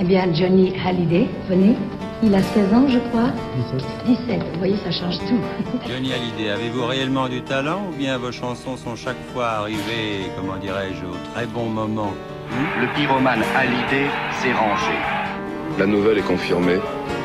[0.00, 1.74] Eh bien, Johnny Hallyday, venez.
[2.22, 3.32] Il a 16 ans, je crois.
[4.06, 4.18] 17.
[4.28, 4.42] 17.
[4.52, 5.40] Vous voyez, ça change tout.
[5.88, 10.56] Johnny Hallyday, avez-vous réellement du talent ou bien vos chansons sont chaque fois arrivées, comment
[10.56, 12.14] dirais-je, au très bon moment
[12.80, 14.06] Le pyromane Hallyday
[14.40, 14.94] s'est rangé.
[15.80, 16.78] La nouvelle est confirmée.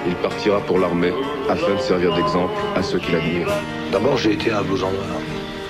[0.08, 1.14] Il partira pour l'armée
[1.48, 3.54] afin de servir d'exemple à ceux qui l'admirent.
[3.92, 5.22] D'abord, j'ai été un endroits.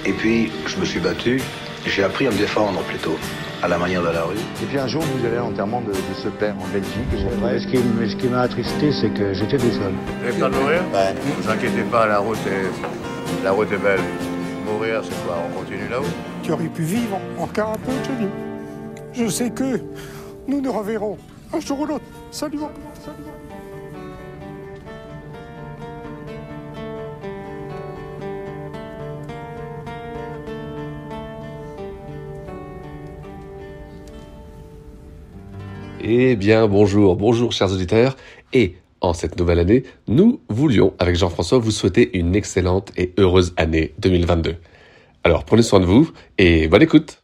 [0.05, 1.41] Et puis, je me suis battu.
[1.85, 3.17] J'ai appris à me défendre plutôt,
[3.63, 4.35] à la manière de la rue.
[4.61, 7.41] Et puis un jour, vous allez à l'enterrement de, de ce père en Belgique.
[7.41, 9.93] Ouais, ce qui, m- ce qui m'a attristé, c'est que j'étais tout seul.
[10.21, 11.13] Vous avez peur de mourir Ouais.
[11.13, 14.01] Ne vous inquiétez pas, la route est, la route est belle.
[14.65, 16.03] Mourir, c'est quoi On continue là-haut
[16.43, 18.29] Tu aurais pu vivre encore un peu, Johnny.
[19.13, 19.79] Je sais que
[20.47, 21.17] nous nous reverrons
[21.53, 22.03] un jour ou l'autre.
[22.31, 22.59] Salut,
[36.03, 38.17] Eh bien, bonjour, bonjour chers auditeurs.
[38.51, 43.53] Et en cette nouvelle année, nous voulions, avec Jean-François, vous souhaiter une excellente et heureuse
[43.57, 44.55] année 2022.
[45.23, 47.23] Alors, prenez soin de vous et bonne écoute.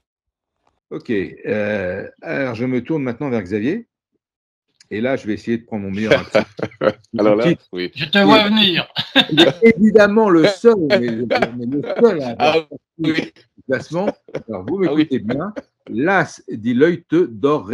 [0.91, 3.85] Ok, euh, alors je me tourne maintenant vers Xavier.
[4.91, 6.43] Et là, je vais essayer de prendre mon meilleur accent.
[7.19, 7.91] Alors là, oui.
[7.93, 8.87] Je te vois venir.
[9.31, 13.13] il est évidemment le seul, mais, mais le seul à avoir Ah, oui.
[13.13, 14.07] le classement.
[14.47, 15.03] Alors, vous Ah oui.
[15.03, 15.53] m'écoutez bien.
[15.91, 17.67] Las die Leute dort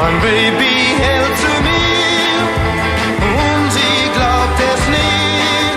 [0.00, 2.38] Mein Baby hält zu mir
[3.50, 5.74] und sie glaubt es nie.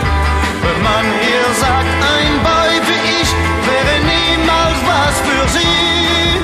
[0.63, 3.31] Wenn man ihr sagt, ein Boy wie ich
[3.67, 6.39] wäre niemals was für sie.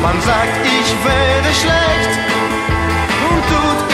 [0.00, 2.12] Man sagt, ich wäre schlecht
[3.28, 3.89] und tut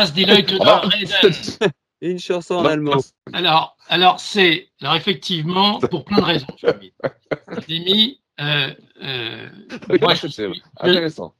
[0.00, 1.70] Las die Leute Ah bah, da reden.
[2.00, 3.00] Une chanson en allemand.
[3.32, 6.66] Alors, alors c'est, alors effectivement, pour plein de raisons, je
[7.68, 8.20] l'ai mis.
[8.40, 9.48] Euh, euh,
[9.88, 11.34] Oui, moi, c'est je suis- intéressant.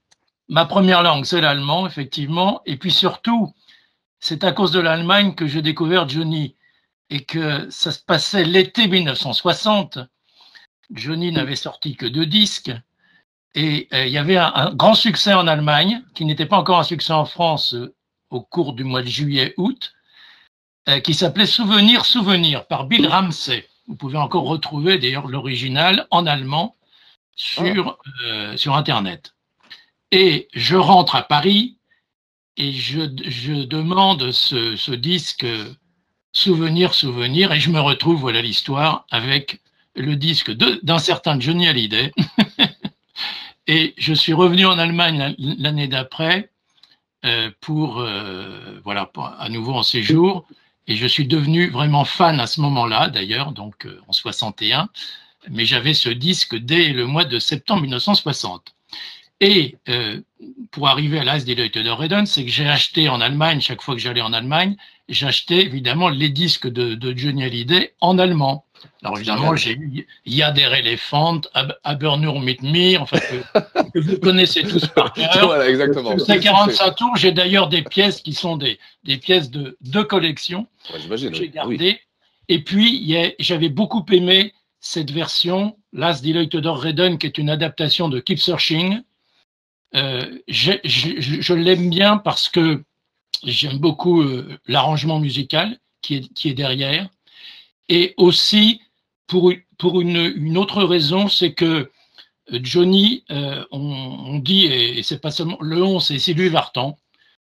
[0.49, 2.63] ma première langue, c'est l'allemand, effectivement.
[2.67, 3.53] Et puis surtout,
[4.21, 6.55] c'est à cause de l'Allemagne que j'ai découvert Johnny
[7.11, 9.99] et que ça se passait l'été 1960.
[10.93, 12.73] Johnny n'avait sorti que deux disques.
[13.55, 16.79] Et euh, il y avait un, un grand succès en Allemagne, qui n'était pas encore
[16.79, 17.95] un succès en France euh,
[18.35, 19.95] au cours du mois de juillet-août,
[20.89, 23.67] euh, qui s'appelait Souvenir, Souvenir par Bill Ramsey.
[23.87, 26.77] Vous pouvez encore retrouver d'ailleurs l'original en allemand
[27.37, 29.35] sur, euh, Internet.
[30.11, 31.77] Et je rentre à Paris
[32.57, 35.47] et je, demande ce, ce disque
[36.33, 39.61] Souvenir, Souvenir, et je me retrouve, voilà l'histoire, avec
[39.97, 42.13] le disque d'un certain Johnny Hallyday.
[43.69, 46.51] et je suis revenu en Allemagne la- l'année d'après
[47.61, 50.47] pour, euh, voilà, à nouveau en séjour.
[50.87, 54.89] Et je suis devenu vraiment fan à ce moment-là, d'ailleurs, donc euh, en 61.
[55.51, 58.75] Mais j'avais ce disque dès le mois de septembre 1960.
[59.41, 60.21] Et euh,
[60.71, 63.95] pour arriver à l'As des de Reden, c'est que j'ai acheté en Allemagne, chaque fois
[63.95, 64.77] que j'allais en Allemagne,
[65.09, 68.65] j'achetais évidemment les disques de, de Johnny Hallyday en allemand.
[69.03, 73.99] Alors évidemment, j'ai eu Ya der Elephant, Ab- Aber nur mit mir, enfin que, que
[73.99, 75.47] vous connaissez tous par cœur.
[75.47, 76.19] Voilà, exactement.
[76.19, 77.17] C'est 45 tours.
[77.17, 81.29] J'ai d'ailleurs des pièces qui sont des, des pièces de, de collection Ouais, que j'ai
[81.29, 81.49] oui.
[81.51, 82.01] gardées.
[82.49, 88.21] Et puis, j'avais beaucoup aimé cette version, Leute dort Reden, qui est une adaptation de
[88.21, 89.01] Keep Searching.
[89.95, 92.83] Euh, j'ai- je je- je l'aime bien parce que
[93.45, 97.09] j'aime beaucoup euh, l'arrangement musical qui est, qui est derrière.
[97.89, 98.81] Et aussi,
[99.27, 101.91] pour, pour une, une autre raison, c'est que
[102.53, 106.99] euh, Johnny, euh, on, on dit, et, c'est pas seulement le 11, c'est Sylvie Vartan,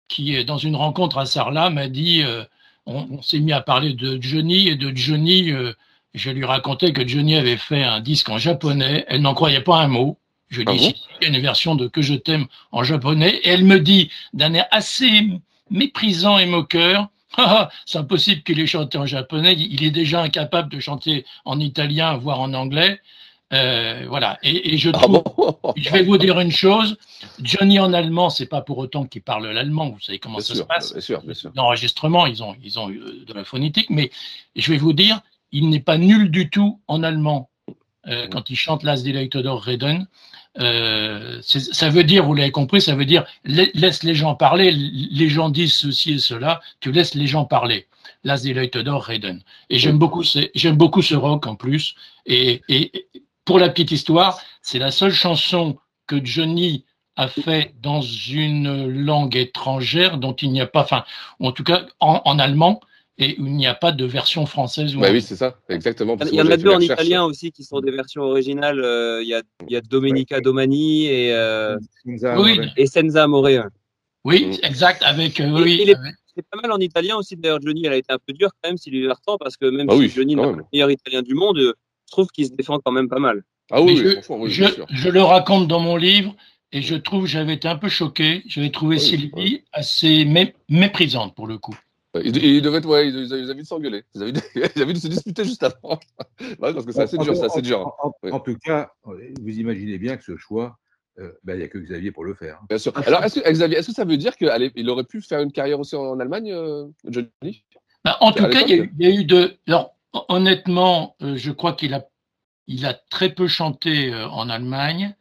[0.07, 2.43] qui, dans une rencontre à Sarlat, m'a dit euh,
[2.85, 5.51] on, on s'est mis à parler de Johnny et de Johnny.
[5.51, 5.73] euh,
[6.13, 9.05] je lui racontais que Johnny avait fait un disque en japonais.
[9.07, 10.17] Elle n'en croyait pas un mot.
[10.49, 10.89] Je Ah dis bon?
[10.89, 13.35] si, il y a une version de Que je t'aime en japonais.
[13.43, 15.27] Et elle me dit d'un air assez
[15.69, 17.09] méprisant et moqueur.
[17.37, 19.53] Ah, ah, c'est impossible qu'il ait chanté en japonais.
[19.57, 23.01] Il est déjà incapable de chanter en italien, voire en anglais.
[23.53, 24.39] Euh, voilà.
[24.41, 25.23] Et, et je Ah bon
[25.75, 26.97] je vais vous dire une chose.
[27.41, 29.89] Johnny en allemand, c'est pas pour autant qu'il parle l'allemand.
[29.89, 30.91] Vous savez comment Bien ça sûr, se passe.
[30.93, 31.51] bien sûr, bien sûr.
[31.55, 34.11] L'enregistrement, ils ont, ils ont euh, de la phonétique, mais
[34.55, 35.21] je vais vous dire,
[35.51, 37.49] il n'est pas nul du tout en allemand
[38.07, 40.07] euh, quand il chante Las die Leute dort reden.
[40.59, 44.71] Euh, ça veut dire, vous l'avez compris, ça veut dire la- laisse les gens parler.
[44.71, 46.61] Les gens disent ceci et cela.
[46.79, 47.87] Tu laisses les gens parler.
[48.23, 49.41] Las die Leute dort reden.
[49.69, 50.23] Et j'aime beaucoup,
[50.55, 51.95] j'aime beaucoup ce rock en plus.
[52.25, 53.07] Et, et
[53.43, 56.85] pour la petite histoire, c'est la seule chanson que Johnny
[57.17, 61.03] a fait dans une langue étrangère dont il n'y a pas, enfin,
[61.39, 62.81] en tout cas en, en allemand,
[63.17, 64.95] et où il n'y a pas de version française.
[64.95, 66.17] Ou Bah oui, c'est ça, exactement.
[66.17, 68.79] parce Il y en a deux en italien aussi qui sont des versions originales.
[68.83, 72.65] Euh, Il y, a, il y a Domenica Domani et, euh, Senza Oui, Amore.
[72.75, 73.43] et Senza Amore.
[73.43, 73.59] ouais.
[74.25, 76.15] Oui, exact, avec, euh, Et oui, il est- avec-
[76.51, 77.37] pas mal en italien aussi.
[77.37, 79.87] D'ailleurs, Johnny, elle a été un peu dure quand même, Sylvie Vartan, parce que même
[79.87, 81.71] Bah si oui, Johnny n'est pas le meilleur italien du monde, je
[82.11, 83.43] trouve qu'il se défend quand même pas mal.
[83.71, 86.35] Ah oui, je, oui, le raconte dans mon livre
[86.71, 88.43] et je trouve, j'avais été un peu choqué.
[88.47, 91.75] J'avais trouvé Oui, Sylvie assez mé- méprisante pour le coup.
[92.23, 94.03] Ils, ils devaient ouais, ils, ils avaient dû s'engueuler.
[94.13, 94.41] Ils avaient, dû-
[94.75, 95.99] ils avaient dû se disputer juste avant.
[96.39, 97.79] Ouais, parce que c'est assez En- dur, en- assez en- dur.
[98.01, 98.31] En, en- Oui.
[98.31, 100.77] en tout cas, vous imaginez bien que ce choix,
[101.19, 102.59] euh, ben, il n'y a que Xavier pour le faire.
[102.69, 102.91] Bien sûr.
[103.07, 105.79] Alors, est-ce que, Xavier, est-ce que ça veut dire qu'il aurait pu faire une carrière
[105.79, 107.63] aussi en Allemagne, euh, Johnny?
[108.03, 109.55] Bah, en tout cas, il y, a eu, il y a eu de.
[109.67, 112.05] Alors, hon- honnêtement, euh, je crois qu'il a,
[112.67, 115.15] il a très peu chanté euh, en Allemagne.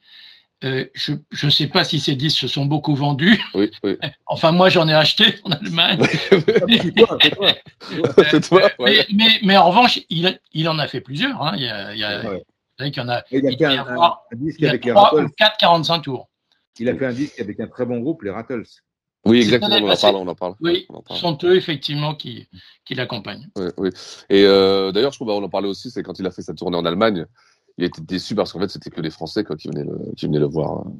[0.64, 3.38] Euh, je ne sais pas si ces disques se sont beaucoup vendus.
[3.54, 3.96] Oui, oui.
[4.26, 5.98] Enfin, moi, j'en ai acheté en Allemagne.
[6.66, 6.80] Mais,
[8.80, 9.06] ouais.
[9.12, 11.42] mais, mais en revanche, il, en a fait plusieurs.
[11.42, 11.52] hein.
[11.56, 12.38] Il y a, il y a- Ouais.
[12.38, 12.44] vous
[12.78, 14.40] savez qu'il y en a, Il a il fait doit y un, avoir- un- un
[14.40, 15.30] disque il y a avec les 3 ou Rattles.
[15.36, 16.28] 4 45 tours.
[16.78, 18.64] Il a fait un disque avec un très bon groupe, les Rattles.
[19.26, 20.54] Oui, exactement, on en parle, on en parle.
[20.60, 21.20] Oui, on en ce parle.
[21.20, 22.46] sont eux, effectivement, qui,
[22.84, 23.48] qui l'accompagnent.
[23.56, 23.90] Oui, oui.
[24.28, 26.42] Et euh, d'ailleurs, je trouve, bah, on en parlait aussi, c'est quand il a fait
[26.42, 27.24] sa tournée en Allemagne,
[27.78, 30.26] il était déçu parce qu'en fait, c'était que des Français quoi, qui, venaient le, qui
[30.26, 30.86] venaient le voir.
[30.86, 30.92] hein.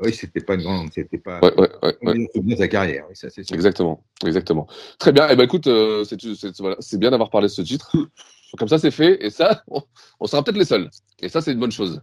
[0.00, 2.56] Oui, c'était pas une grande, c'était pas Ouais, ouais, ouais, un ouais.
[2.56, 3.04] sa carrière.
[3.08, 3.54] Oui, ça, c'est sûr.
[3.54, 4.66] Exactement, exactement.
[4.98, 5.28] Très bien.
[5.28, 7.92] Et ben écoute, euh, c'est c'est- voilà, c'est bien d'avoir parlé de ce titre.
[8.58, 9.24] Comme ça, c'est fait.
[9.24, 9.80] Et ça, on,
[10.18, 10.90] on sera peut-être les seuls.
[11.20, 12.00] Et ça, c'est une bonne chose.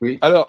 [0.00, 0.18] Oui.
[0.20, 0.46] Alors,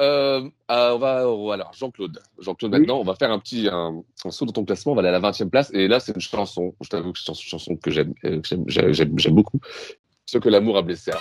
[0.00, 2.18] euh, euh, on va, va- alors Jean-Claude.
[2.40, 2.80] Jean-Claude, Oui.
[2.80, 4.92] maintenant, on va faire un petit un, un saut dans ton classement.
[4.92, 5.70] On va aller à la 20e place.
[5.74, 6.74] Et là, c'est une chanson.
[6.80, 9.60] Je t'avoue que c'est une chanson que j'aime, que j'aime, j'aime, j'aime- j'aime beaucoup.
[10.26, 11.12] Ce que l'amour a blessé.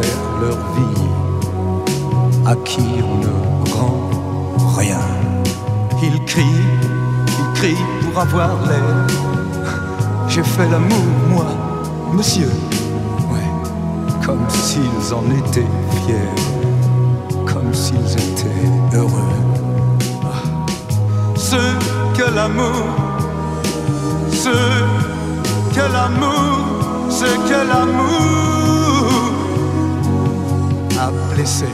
[0.00, 1.02] Leur vie
[2.46, 4.10] à qui on ne rend
[4.76, 5.00] rien.
[6.02, 6.44] Ils crient,
[7.26, 9.06] ils crient pour avoir l'air.
[10.28, 11.46] J'ai fait l'amour, moi,
[12.12, 12.50] monsieur.
[14.24, 15.66] Comme s'ils en étaient
[16.06, 16.32] fiers,
[17.44, 19.34] comme s'ils étaient heureux.
[20.22, 20.42] Ah.
[21.36, 21.56] Ce
[22.16, 22.86] que l'amour,
[24.30, 24.50] ce
[25.74, 28.61] que l'amour, ce que l'amour
[31.34, 31.66] blessé.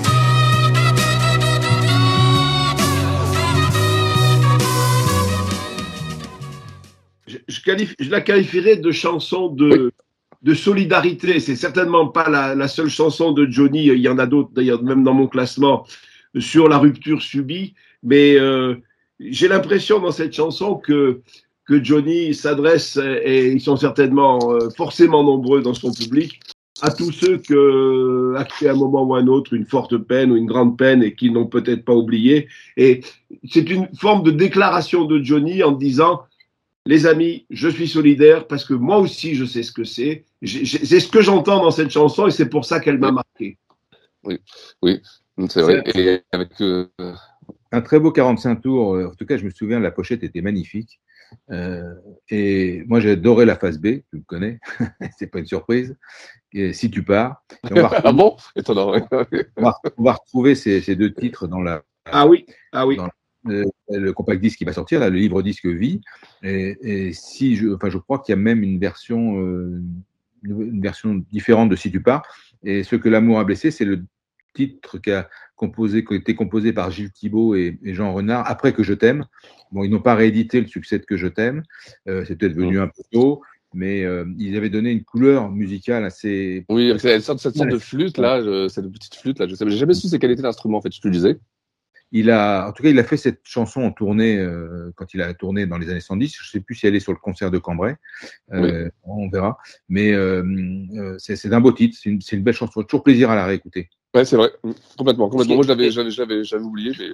[7.98, 9.92] je, la qualifierais de chanson de,
[10.42, 11.40] de solidarité.
[11.40, 13.86] C'est certainement pas la, la seule chanson de Johnny.
[13.86, 15.86] Il y en a d'autres, d'ailleurs, même dans mon classement,
[16.38, 17.74] sur la rupture subie.
[18.02, 18.76] Mais euh,
[19.20, 21.22] j'ai l'impression dans cette chanson que,
[21.66, 26.40] que Johnny s'adresse, et ils sont certainement euh, forcément nombreux dans son public,
[26.82, 29.96] à tous ceux que, à qui à un moment ou à un autre, une forte
[29.96, 32.48] peine ou une grande peine et qui n'ont peut-être pas oublié.
[32.76, 33.00] Et
[33.48, 36.22] c'est une forme de déclaration de Johnny en disant
[36.86, 40.24] les amis, je suis solidaire parce que moi aussi je sais ce que c'est.
[40.42, 43.58] C'est ce que j'entends dans cette chanson et c'est pour ça qu'elle m'a marqué.
[44.24, 44.38] Oui,
[44.82, 45.00] oui,
[45.48, 45.82] c'est vrai.
[45.94, 46.86] Et avec, euh,
[47.72, 48.98] un très beau 45 tours.
[48.98, 51.00] En tout cas, je me souviens, la pochette était magnifique.
[51.50, 51.94] Euh,
[52.30, 54.60] et moi, j'ai adoré la phase B, tu me connais,
[55.18, 55.96] c'est pas une surprise.
[56.52, 57.42] Et si tu pars.
[57.70, 58.36] Et on va ah bon?
[58.56, 59.04] Étonnant, ouais.
[59.56, 61.82] on va, on va retrouver ces, ces deux titres dans la.
[62.06, 62.96] Ah oui, ah oui.
[62.96, 63.08] dans
[63.44, 66.00] le, le compact disque qui va sortir, là, le livre disque vie.
[66.42, 69.82] Et, et si je, enfin, je crois qu'il y a même une version, euh,
[70.42, 72.22] une version différente de Si tu pars.
[72.64, 74.04] Et ce que l'amour a blessé, c'est le
[74.54, 78.48] titre qui a composé, qui a été composé par Gilles Thibault et, et Jean Renard
[78.50, 79.26] après que je t'aime.
[79.70, 81.62] Bon, ils n'ont pas réédité le succès de que je t'aime.
[82.08, 83.42] Euh, c'est peut-être venu un peu tôt.
[83.74, 86.64] Mais euh, ils avaient donné une couleur musicale assez.
[86.68, 89.68] Oui, cette sorte, cette sorte de flûte là, je- cette petite flûte là, je sais,
[89.68, 91.38] j'ai jamais su c'est quel était l'instrument en fait, je te le disais.
[92.10, 95.20] Il a, en tout cas, il a fait cette chanson en tournée euh, quand il
[95.20, 96.34] a tourné dans les années 110.
[96.40, 97.96] Je sais plus si elle est sur le concert de Cambrai.
[98.52, 99.58] Euh, On verra.
[99.90, 100.42] Mais euh,
[100.96, 101.98] euh, c'est c'est un beau titre.
[102.00, 102.82] C'est une, belle chanson.
[102.82, 103.90] Toujours plaisir à la réécouter.
[104.14, 104.50] Ouais, c'est vrai,
[104.96, 105.56] complètement, complètement.
[105.56, 107.08] Moi, je l'avais, j'avais, j'avais, j'avais oublié, mais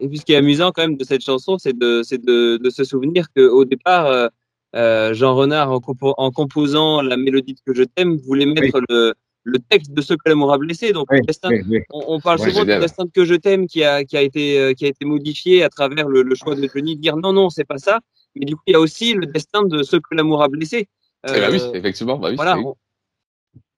[0.00, 2.58] Et puis ce qui est amusant quand même de cette chanson, c'est de, c'est de,
[2.58, 4.28] de se souvenir qu'au départ,
[4.74, 9.14] Jean Renard, en, compo- en composant la mélodie de Que je t'aime, voulait mettre le,
[9.44, 10.92] le texte de ce que l'amour a blessé.
[10.92, 11.80] Donc destin, oui.
[11.90, 14.58] On, on parle souvent du destin de Que je t'aime qui a, qui, a été,
[14.58, 17.32] euh, qui a été modifié à travers le, le choix de Johnny de dire non,
[17.32, 18.00] non, c'est pas ça.
[18.34, 20.88] Mais du coup, il y a aussi le destin de ce que l'amour a blessé.
[21.28, 22.36] Eh ben oui, Euh, effectivement, bah oui.
[22.36, 22.74] voilà, on-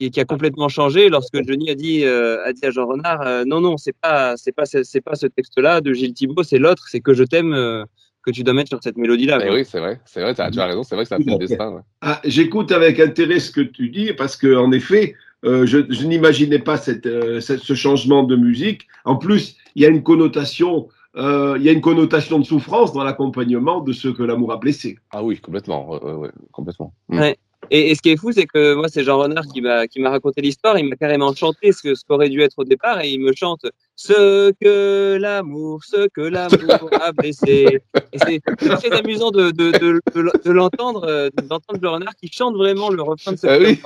[0.00, 3.20] et qui a complètement changé lorsque Johnny a dit euh, a dit à Jean Renard
[3.22, 6.12] euh, non non c'est pas c'est pas c'est c'est pas ce texte là de Gilles
[6.14, 7.84] Thibault c'est l'autre c'est que je t'aime euh,
[8.26, 10.40] que tu dois mettre sur cette mélodie là Eh oui, c'est vrai, c'est vrai, tu
[10.40, 11.70] as raison, c'est vrai que ça a fait le destin.
[11.70, 11.80] ouais.
[12.00, 15.14] Ah, J'écoute avec intérêt ce que tu dis parce que en effet,
[15.44, 18.88] euh, je, je n'imaginais pas cette, euh, cette- ce changement de musique.
[19.04, 22.92] En plus, il y a une connotation, euh, il y a une connotation de souffrance
[22.92, 24.98] dans l'accompagnement de ce que l'amour a blessé.
[25.12, 26.92] Ah oui, complètement, ouais, complètement.
[27.08, 27.18] Mm.
[27.20, 27.36] Ouais.
[27.70, 30.00] Et, et ce qui est fou, c'est que moi, c'est Jean Renard qui m'a qui
[30.00, 30.78] m'a raconté l'histoire.
[30.78, 33.32] Il m'a carrément chanté ce que ce qu'aurait dû être au départ, et il me
[33.34, 37.80] chante ce que l'amour, ce que l'amour a blessé.
[38.12, 42.14] Et c'est c'est très amusant de de de, de, de l'entendre, euh, d'entendre Jean Renard
[42.16, 43.80] qui chante vraiment le refrain de ce Ah oui.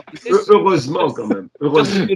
[0.49, 1.49] Heureusement quand même.
[1.61, 2.07] Heureusement.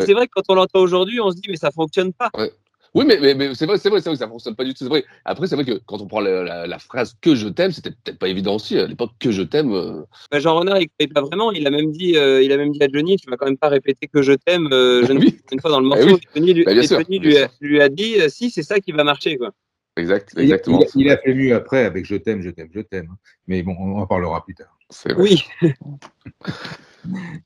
[0.00, 2.30] C'est vrai que quand on l'entend aujourd'hui, on se dit mais ça fonctionne pas.
[2.36, 2.50] Ouais.
[2.94, 4.84] Oui, mais, mais, mais c'est vrai, c'est vrai, c'est vrai ça fonctionne pas du tout.
[4.84, 5.04] C'est vrai.
[5.24, 7.90] Après, c'est vrai que quand on prend la, la, la phrase que je t'aime, c'était
[7.90, 8.78] peut-être pas évident aussi.
[8.78, 9.72] À l'époque, que je t'aime.
[9.72, 11.52] euh, Bah, Jean Renard, il croyait pas vraiment.
[11.52, 13.56] Il a même dit, euh, il a même dit à Johnny, tu vas quand même
[13.56, 14.68] pas répéter que je t'aime.
[14.72, 15.20] Euh, je ne-
[15.52, 16.20] une fois dans le morceau, Eh oui.
[16.34, 17.48] Johnny, lui, Bah, sûr, a, sûr.
[17.62, 19.52] lui a dit, euh, si c'est ça qui va marcher, quoi.
[19.96, 20.80] Exact, exactement.
[20.80, 23.08] il a- il a fait mieux après avec Je t'aime, je t'aime, je t'aime.
[23.46, 24.76] Mais bon, on en parlera plus tard.
[24.90, 25.22] C'est vrai.
[25.22, 25.42] Oui.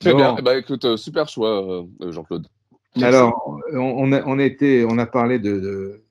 [0.01, 0.17] Très Bon.
[0.17, 0.35] bien.
[0.43, 2.47] Ben, écoute, super choix, euh, Jean-Claude.
[3.03, 6.03] Alors, on, on a, on, était, on a parlé de,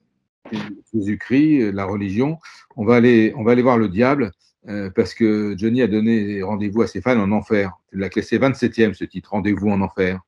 [0.94, 2.38] Jésus-Christ, la religion.
[2.75, 4.32] On va aller, on va aller voir le diable
[4.68, 7.72] euh, parce que Johnny a donné rendez-vous à ses fans en enfer.
[7.94, 10.22] Il l'a classé 27e ce titre, Rendez-vous en enfer.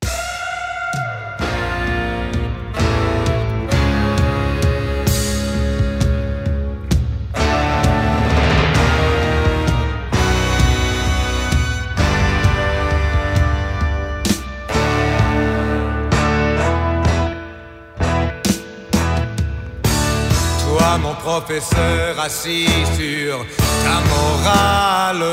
[21.40, 22.66] Professeur, assis
[22.96, 23.46] sur
[23.84, 25.24] ta morale,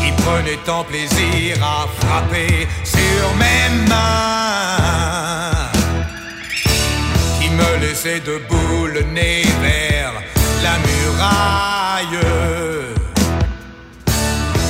[0.00, 5.68] qui prenait tant plaisir à frapper sur mes mains,
[7.38, 10.14] qui me laissait debout le nez vers
[10.62, 12.20] la muraille,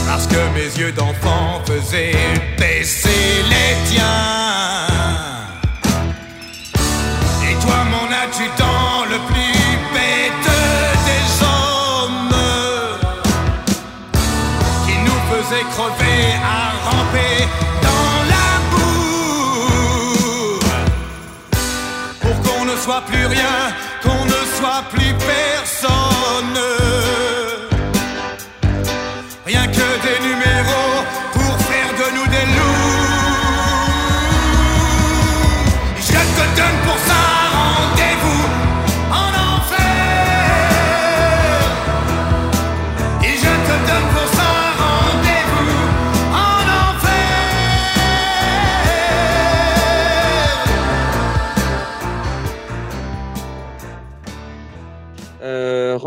[0.09, 4.68] parce que mes yeux d'enfant faisaient baisser les tiens.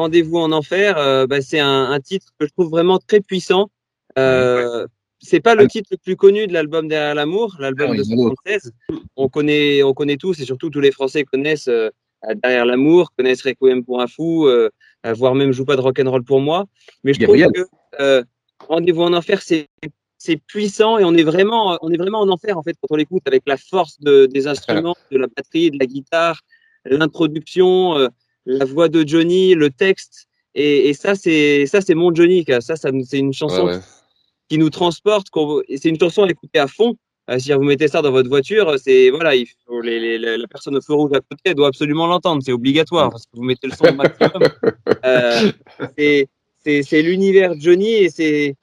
[0.01, 3.70] Rendez-vous en enfer, euh, bah, c'est un, un titre que je trouve vraiment très puissant.
[4.17, 4.88] Euh,
[5.20, 8.10] c'est pas le titre le plus connu de l'album Derrière l'amour, l'album Ah, de il
[8.10, 8.41] y en a d'autres.
[8.48, 8.72] 76.
[9.15, 11.89] On connaît, on connaît tous et surtout tous les Français connaissent euh,
[12.41, 14.70] Derrière l'amour, connaissent Requiem pour un fou, euh,
[15.13, 16.65] voire même Joue pas de rock'n'roll pour moi.
[17.03, 18.24] Mais je trouve que
[18.67, 19.67] Rendez-vous en enfer, c'est
[20.17, 22.96] c'est puissant et on est vraiment on est vraiment en enfer en fait quand on
[22.96, 26.41] l'écoute avec la force de, des instruments, de la batterie, de la guitare,
[26.86, 28.08] l'introduction, euh,
[28.45, 30.27] la voix de Johnny, le texte.
[30.55, 32.43] Et, et ça, c'est ça, c'est mon Johnny.
[32.45, 32.62] quoi.
[32.62, 33.79] Ça, c'est une chanson Ouais, ouais.
[34.50, 35.27] qui nous transporte.
[35.77, 36.95] C'est une chanson à écouter à fond.
[37.29, 40.38] Euh, si vous mettez ça dans votre voiture, c'est voilà, il faut les, les- la
[40.38, 42.41] la personne au feu rouge à côté elle doit absolument l'entendre.
[42.43, 44.41] C'est obligatoire parce que vous mettez le son au maximum.
[45.05, 45.51] Euh,
[45.98, 48.55] c'est l'univers Johnny et c'est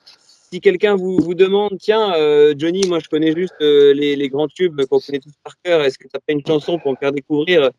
[0.53, 4.29] si quelqu'un vous, vous demande, tiens, euh, Johnny, moi je connais juste euh, les, les
[4.29, 6.93] grands tubes qu'on connaît tous par cœur, est-ce que tu as pas une chanson pour
[6.93, 7.71] me faire découvrir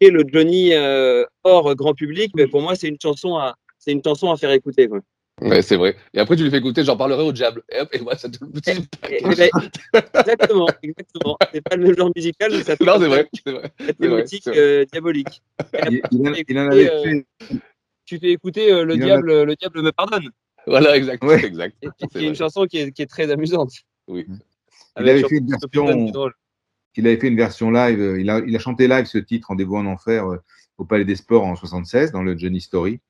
[0.00, 4.02] le Johnny euh, hors grand public Mais pour moi, c'est une chanson à c'est une
[4.04, 4.86] chanson à faire écouter.
[4.88, 5.00] Quoi.
[5.40, 5.96] Ouais, c'est vrai.
[6.14, 7.62] Et après, tu lui fais écouter, j'en parlerai au diable.
[7.72, 8.70] Et, hop, et moi, ça te le petit
[9.10, 9.50] Et- et ben,
[10.14, 11.36] exactement, exactement.
[11.52, 13.28] C'est pas le même genre musical, mais ça Non, c'est vrai.
[13.44, 13.72] C'est vrai.
[13.80, 14.58] la thématique vrai.
[14.58, 15.42] euh, diabolique.
[15.58, 17.22] Après, Il, il en- tu fais il en écouter, avait euh,
[18.04, 20.30] tu fais écouter euh, le Il a- diable, le diable me pardonne.
[20.68, 21.24] Voilà, exact.
[21.24, 21.44] Ouais.
[21.44, 21.76] exact.
[21.82, 23.72] Et C'est qui est une chanson qui est, qui est très amusante.
[24.06, 24.26] Oui.
[24.28, 24.36] Il
[24.94, 25.48] Avec avait surtout fait une
[26.12, 26.30] version.
[26.94, 27.04] Drôle.
[27.04, 28.00] Il avait fait une version live.
[28.00, 30.36] euh, Il a, il a chanté live ce titre Rendez-vous en enfer euh,
[30.78, 33.00] au Palais des Sports en 76 dans le Johnny Story.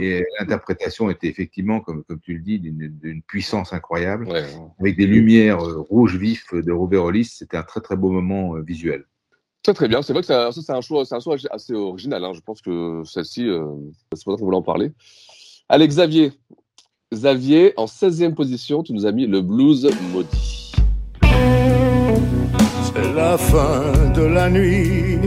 [0.00, 4.44] Et l'interprétation était effectivement, comme, comme tu le dis, d'une puissance incroyable, Ouais.
[4.80, 7.26] avec des lumières euh, rouges vifs de Robert Hollis.
[7.26, 9.04] C'était un très très beau moment euh, visuel.
[9.62, 10.02] Très très bien.
[10.02, 12.24] C'est vrai que ça, ça, c'est un choix, c'est un choix assez original.
[12.24, 12.32] hein.
[12.34, 13.64] Je pense que celle-ci, euh,
[14.12, 14.90] c'est pour ça qu'on voulait en parler.
[15.68, 16.32] Allez, Xavier.
[17.14, 20.65] Xavier, en 16e position, tu nous as mis le blues maudit.
[23.38, 25.20] Fin de la nuit,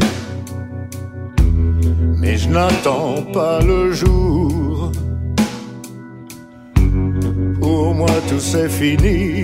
[2.17, 4.91] mais je n'attends pas le jour.
[7.61, 9.43] Pour moi, tout c'est fini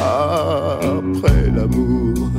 [0.00, 2.30] après l'amour.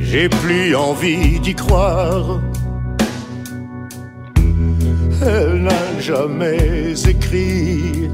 [0.00, 2.40] J'ai plus envie d'y croire.
[5.20, 8.08] Elle n'a jamais écrit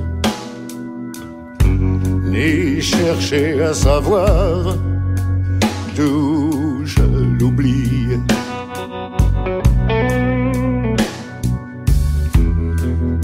[2.34, 4.76] ni cherché à savoir
[5.96, 7.06] d'où je
[7.38, 8.18] l'oublie.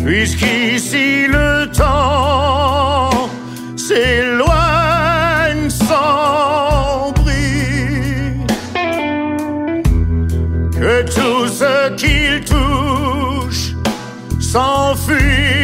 [0.04, 3.28] Puisqu'ici le temps
[3.76, 8.34] s'éloigne sans bruit,
[10.80, 13.74] que tout ce qu'il touche
[14.40, 15.59] s'enfuit.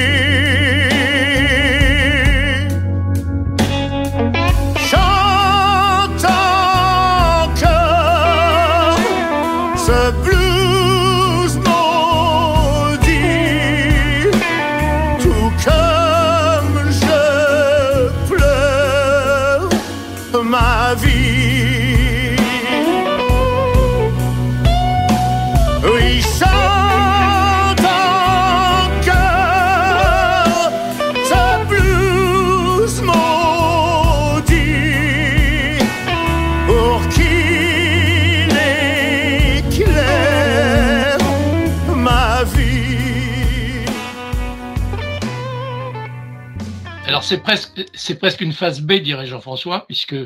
[47.27, 50.17] C'est presque, c'est presque une phase B, dirait Jean-François, puisque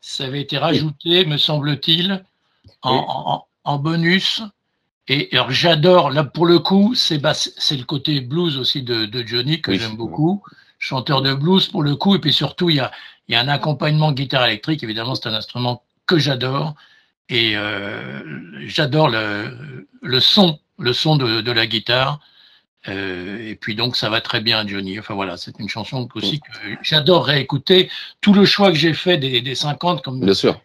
[0.00, 2.24] ça avait été rajouté, me semble-t-il,
[2.82, 4.42] en, en- en bonus.
[5.08, 9.04] Et alors j'adore, là pour le coup, c'est bah, c'est le côté blues aussi de,
[9.04, 9.78] de Johnny que Oui.
[9.78, 10.42] j'aime beaucoup,
[10.78, 12.90] chanteur de blues pour le coup, et puis surtout il y a,
[13.28, 16.74] il y a un accompagnement guitare électrique, évidemment c'est un instrument que j'adore,
[17.28, 18.22] et euh,
[18.66, 22.20] j'adore le, le son, le son de, de la guitare.
[22.88, 24.98] Euh, et puis donc ça va très bien Johnny.
[24.98, 26.46] Enfin voilà, c'est une chanson aussi que
[26.82, 27.90] j'adore réécouter.
[28.20, 30.60] Tout le choix que j'ai fait des, des 50, comme, Bien sûr.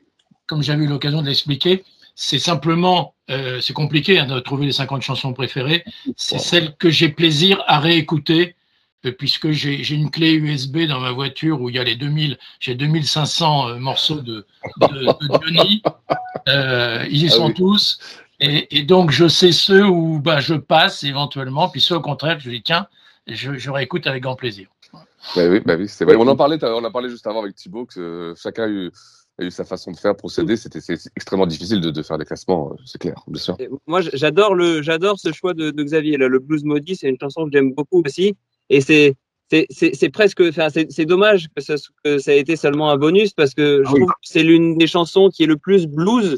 [0.48, 1.84] comme j'avais eu l'occasion de l'expliquer,
[2.16, 5.86] c'est simplement, euh, c'est compliqué hein, de trouver les 50 chansons préférées.
[6.18, 8.56] C'est celles que j'ai plaisir à réécouter,
[9.06, 12.38] euh, puisque j'ai une clé USB dans ma voiture où il y a les 2000,
[12.60, 14.46] j'ai 2500 euh, morceaux de,
[14.82, 15.82] de, de Johnny.
[16.50, 17.54] Euh, ils y Ah sont oui.
[17.54, 18.00] tous.
[18.40, 22.40] Et, et donc, je sais ceux où bah, je passe éventuellement, puis ceux au contraire,
[22.40, 22.88] je dis tiens,
[23.28, 24.68] je, je réécoute avec grand plaisir.
[25.36, 26.16] Bah oui, bah oui, c'est vrai.
[26.16, 28.90] On en parlait, on en parlait juste avant avec Thibaut que euh, chacun a eu,
[29.38, 30.56] a eu sa façon de faire, procéder.
[30.56, 33.56] C'était c'est extrêmement difficile de, de faire des classements, euh, c'est clair, bien sûr.
[33.60, 36.18] Et Moi, j'adore le, j'adore ce choix de, de Xavier.
[36.18, 36.30] là.
[36.30, 38.38] Le blues maudit, c'est une chanson que j'aime beaucoup aussi.
[38.70, 39.16] Et c'est,
[39.70, 43.34] c'est, presque, enfin, c'est, c'est dommage que ça, que ça ait été seulement un bonus
[43.34, 44.00] parce que je Ah oui.
[44.00, 46.38] trouve que c'est l'une des chansons qui est le plus blues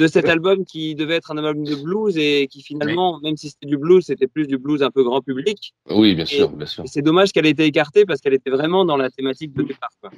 [0.00, 3.50] de cet album qui devait être un album de blues et qui finalement, même si
[3.50, 5.74] c'était du blues, c'était plus du blues un peu grand public.
[5.90, 6.84] Oui, bien Et- sûr, bien sûr.
[6.86, 9.90] C'est dommage qu'elle ait été écartée parce qu'elle était vraiment dans la thématique de départ.
[10.00, 10.10] Quoi.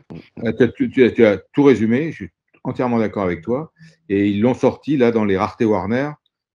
[0.77, 2.29] Tu, tu as, tu as tout résumé, je suis
[2.65, 3.73] entièrement d'accord avec toi.
[4.09, 6.11] Et ils l'ont sorti là dans les raretés Warner.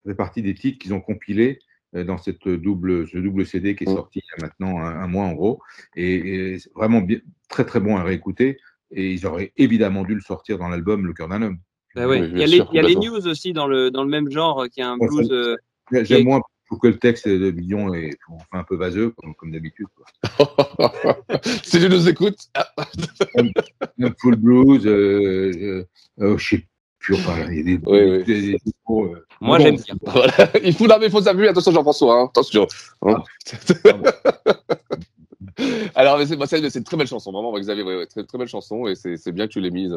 [0.03, 1.57] Ça fait partie des titres qu'ils ont compilés
[1.95, 3.95] euh, dans cette double, ce double CD qui est Mm.
[3.95, 5.61] sorti il y a maintenant un, un mois en gros.
[5.95, 6.13] Et,
[6.53, 8.57] et c'est vraiment bien, très très bon à réécouter.
[8.91, 11.57] et ils auraient évidemment dû le sortir dans l'album Le cœur d'un homme.
[11.95, 12.27] Bah ouais.
[12.29, 14.29] il y a, les, il y a les news aussi dans le, dans le même
[14.29, 15.29] genre, qui est un blues.
[15.31, 15.55] euh,
[15.89, 19.11] qui est- J'aime moins pour que le texte de Billon est enfin un peu vaseux,
[19.11, 19.85] comme, comme d'habitude.
[21.63, 22.39] si tu nous écoutes.
[23.99, 25.85] Un full blues, euh, euh,
[26.21, 26.65] euh, je sais
[26.99, 27.79] plus, enfin, il y a des.
[27.85, 28.23] Oui, oui.
[28.23, 29.95] des- des mots, euh, Moi, bon, j'aime bien.
[30.01, 30.33] Voilà.
[30.63, 31.49] Il faut l'armer, il faut s'appuyer.
[31.49, 32.19] Attention, Jean-François.
[32.21, 32.25] hein.
[32.29, 32.67] Attention.
[33.03, 33.21] Hein.
[35.95, 37.83] Alors, mais c'est bah, c'est- une très belle chanson, vraiment, Xavier.
[37.83, 39.95] ouais, ouais, très, très belle chanson et c'est c'est bien que tu l'aies mise.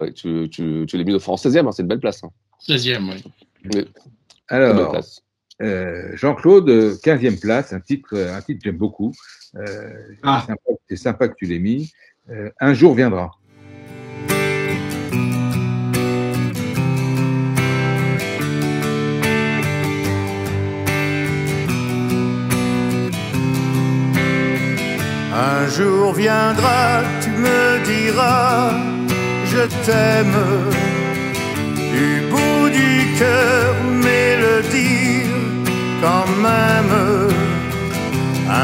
[0.00, 2.22] Ouais, tu, tu, tu l'aies mise au en 16e, hein, c'est une belle place.
[2.24, 2.30] Hein.
[2.66, 3.24] 16e, oui.
[3.64, 3.88] Mais- très belle
[4.48, 4.96] Alors,
[5.62, 9.12] euh, Jean-Claude, euh, 15e place, un titre, euh, un titre que j'aime beaucoup.
[9.56, 9.90] Euh,
[10.22, 10.44] Ah.
[10.88, 11.92] c'est sympa- que tu l'aies mis.
[12.30, 13.30] Euh, un jour viendra.
[25.36, 28.70] Un jour viendra, tu me diras,
[29.54, 30.38] je t'aime.
[31.96, 35.34] Du bout du cœur, mais le dire
[36.02, 36.94] quand même.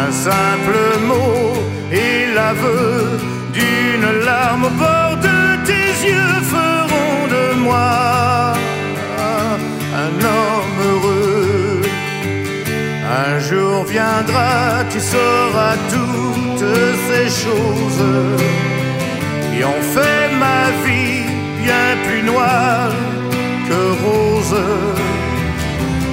[0.00, 0.78] Un simple
[1.10, 1.54] mot
[1.92, 3.18] et l'aveu
[3.58, 8.52] d'une larme au bord de tes yeux feront de moi
[10.04, 11.80] un homme heureux.
[13.24, 16.64] Un jour viendra, tu sauras toutes
[17.08, 18.79] ces choses
[19.60, 21.22] qui ont fait ma vie
[21.62, 22.92] bien plus noire
[23.68, 24.56] que rose.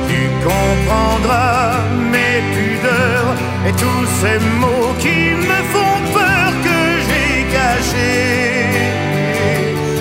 [0.10, 1.80] Tu comprendras
[2.14, 3.34] mes pudeurs
[3.68, 8.66] et tous ces mots qui me font peur que j'ai cachés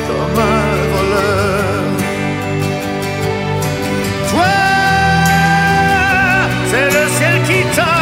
[0.08, 1.84] comme un voleur.
[4.30, 4.54] Toi,
[6.70, 7.95] c'est le ciel qui t'a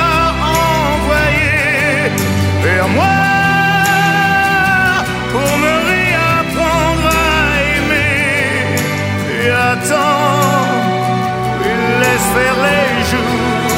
[12.35, 13.70] faire les jours,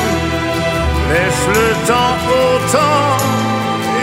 [1.11, 3.19] laisse le temps au temps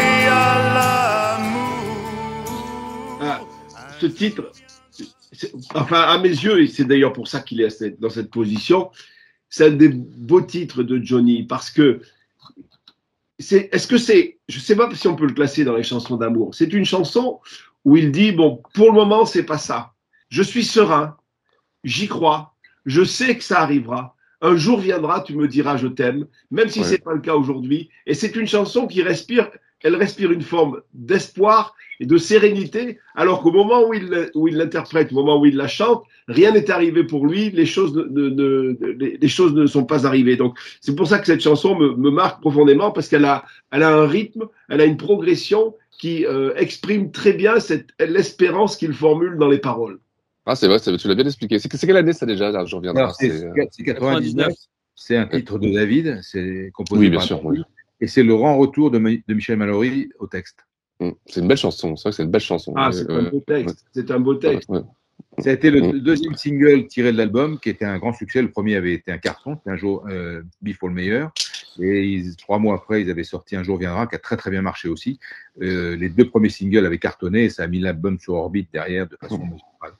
[0.05, 2.03] et à l'amour.
[3.21, 3.39] Ah,
[3.99, 4.51] ce titre,
[5.73, 8.91] enfin, à mes yeux, et c'est d'ailleurs pour ça qu'il est dans cette position,
[9.49, 12.01] c'est un des beaux titres de Johnny parce que
[13.39, 16.53] est-ce que c'est, je sais pas si on peut le classer dans les chansons d'amour.
[16.53, 17.39] C'est une chanson
[17.85, 19.93] où il dit bon, pour le moment, c'est pas ça.
[20.29, 21.17] Je suis serein,
[21.83, 22.53] j'y crois,
[22.85, 24.15] je sais que ça arrivera.
[24.43, 26.85] Un jour viendra, tu me diras je t'aime, même si Ouais.
[26.85, 27.89] c'est pas le cas aujourd'hui.
[28.05, 29.49] Et c'est une chanson qui respire,
[29.81, 34.57] elle respire une forme d'espoir et de sérénité, alors qu'au moment où il, où il
[34.57, 38.03] l'interprète, au moment où il la chante, rien n'est arrivé pour lui, les choses, ne-
[38.03, 40.35] ne- ne- les, les choses ne sont pas arrivées.
[40.35, 43.83] Donc c'est pour ça que cette chanson me, me marque profondément, parce qu'elle a, elle
[43.83, 48.93] a un rythme, elle a une progression qui euh, exprime très bien cette, l'espérance qu'il
[48.93, 49.99] formule dans les paroles.
[50.45, 51.57] Ah, c'est vrai, tu l'as bien expliqué.
[51.59, 52.51] C'est quelle année ça déjà?
[52.51, 53.05] Là, Je reviendrai.
[53.17, 54.53] C'est c'est, euh, c'est 99,
[54.95, 57.63] c'est un titre de David, c'est composé Oui, bien par sûr, David, oui.
[58.01, 60.59] et c'est le grand retour de, Mi- de Michel Mallory au texte.
[60.99, 61.11] Mm.
[61.25, 61.95] C'est une belle chanson.
[61.95, 62.73] C'est vrai que c'est une belle chanson.
[62.75, 63.85] Ah, Ouais, c'est ouais, un beau texte.
[63.93, 64.69] C'est un beau texte.
[64.69, 64.81] ouais.
[65.39, 65.99] Ça a été le, Mm.
[65.99, 68.41] deuxième single tiré de l'album, qui était un grand succès.
[68.41, 71.31] Le premier avait été un carton, c'était un jour euh, Before le meilleur.
[71.79, 74.51] Et ils- trois mois après, ils avaient sorti Un jour viendra, qui a très très
[74.51, 75.19] bien marché aussi.
[75.61, 79.07] Euh, les deux premiers singles avaient cartonné, et ça a mis l'album sur orbite derrière
[79.07, 79.93] de façon magistrale.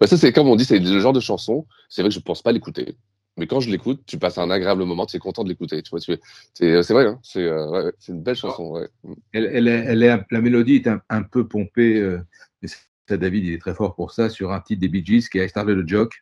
[0.00, 1.66] Bah, ça, c'est comme on dit, c'est le genre de chanson.
[1.88, 2.96] C'est vrai que je pense pas l'écouter.
[3.36, 5.82] Mais quand je l'écoute, tu passes un agréable moment, tu es content de l'écouter.
[5.82, 6.20] Tu vois, tu es-
[6.54, 8.70] c'est c'est vrai, hein, c'est euh, ouais, c'est une belle chanson.
[8.72, 8.88] Ouais.
[9.32, 12.20] Elle, elle est, elle est la mélodie est un, un peu pompée, euh,
[12.62, 15.28] mais ça, David, il est très fort pour ça, sur un titre des Bee Gees
[15.28, 16.12] qui est I Started a Joke.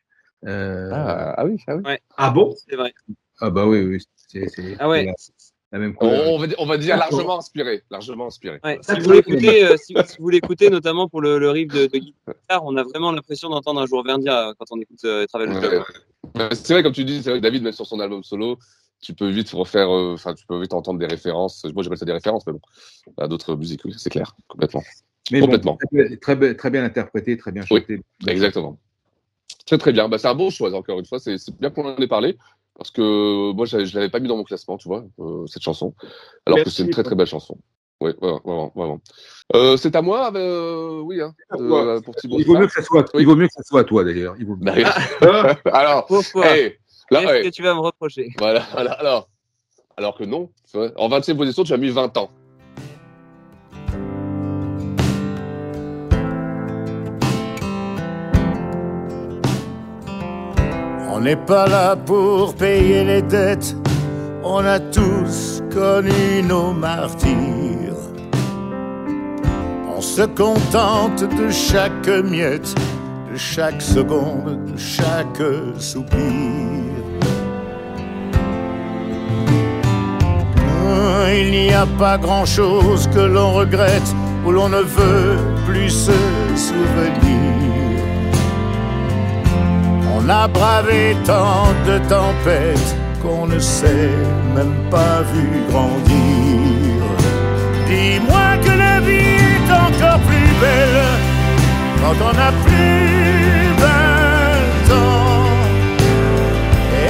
[0.46, 1.82] Euh, Ah, ah oui, ah oui.
[1.84, 2.54] Ouais, Ah bon?
[2.68, 2.94] C'est vrai.
[3.40, 5.12] ah bah oui, oui, c'est c'est- Ah ouais.
[5.72, 6.28] La, même On, couleur.
[6.28, 8.60] on va, dire- on va dire largement inspiré, largement inspiré.
[8.62, 11.86] Ouais, si vous l'écoutez, euh, si, si vous l'écoutez notamment pour le, le riff de,
[11.86, 15.50] de guitare, on a vraiment l'impression d'entendre un jour viendra quand on écoute euh, Travel
[15.50, 15.60] Ouais.
[15.60, 15.82] Club.
[16.52, 18.58] C'est vrai, comme tu dis, c'est vrai que David, même sur son album solo,
[19.00, 21.64] tu peux vite refaire, euh, enfin, tu peux vite entendre des références.
[21.74, 22.60] Moi, j'appelle ça des références, mais bon,
[23.18, 24.82] à d'autres musiques, oui, c'est clair, complètement.
[25.30, 25.78] Mais bon, complètement.
[25.90, 28.00] très, très, bien- très bien interprété, très bien Oui, chanté.
[28.28, 28.78] exactement.
[29.66, 30.08] Très très bien.
[30.08, 31.18] Bah, c'est un bon choix, encore une fois.
[31.20, 32.36] C'est c'est bien qu'on en ait parlé.
[32.76, 35.62] Parce que moi, je ne l'avais pas mis dans mon classement, tu vois, euh, cette
[35.62, 35.94] chanson.
[36.46, 37.56] Alors que c'est une très très belle chanson.
[38.00, 39.00] Oui, vraiment, vraiment.
[39.54, 41.84] Euh, c'est à moi, euh, oui, hein, de- toi.
[41.86, 43.80] euh, pour Thibaut Il vaut mieux que ça soit, il vaut mieux que ça soit
[43.80, 44.34] à toi d'ailleurs.
[44.40, 44.72] Il vaut mieux.
[45.20, 46.76] Bah, alors, Pourquoi hey,
[47.10, 47.42] là, Qu'est-ce ouais.
[47.42, 48.30] que tu vas me reprocher?
[48.38, 49.28] Voilà, voilà, alors.
[49.96, 50.48] Alors que non,
[50.96, 52.30] en 25 position, tu as mis 20 ans.
[61.22, 63.76] N'est pas là pour payer les dettes,
[64.42, 68.02] on a tous connu nos martyrs.
[69.96, 72.74] On se contente de chaque miette,
[73.30, 75.42] de chaque seconde, de chaque
[75.78, 76.18] soupir.
[81.34, 86.12] Il n'y a pas grand-chose que l'on regrette où l'on ne veut plus se
[86.56, 87.41] souvenir.
[90.24, 94.10] On a bravé tant de tempêtes qu'on ne s'est
[94.54, 97.02] même pas vu grandir.
[97.88, 101.02] Dis-moi que la vie est encore plus belle
[102.00, 105.48] quand on a plus vingt ans.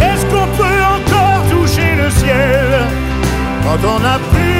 [0.00, 2.66] Est-ce qu'on peut encore toucher le ciel
[3.64, 4.51] quand on a plus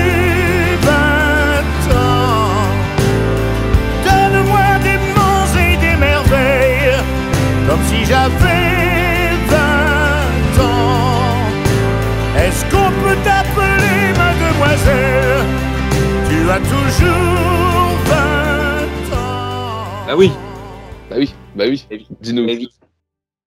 [16.43, 20.07] Tu as toujours vingt ans.
[20.09, 20.33] Bah oui.
[21.09, 21.87] Bah oui, bah oui.
[22.21, 22.49] Dis-nous.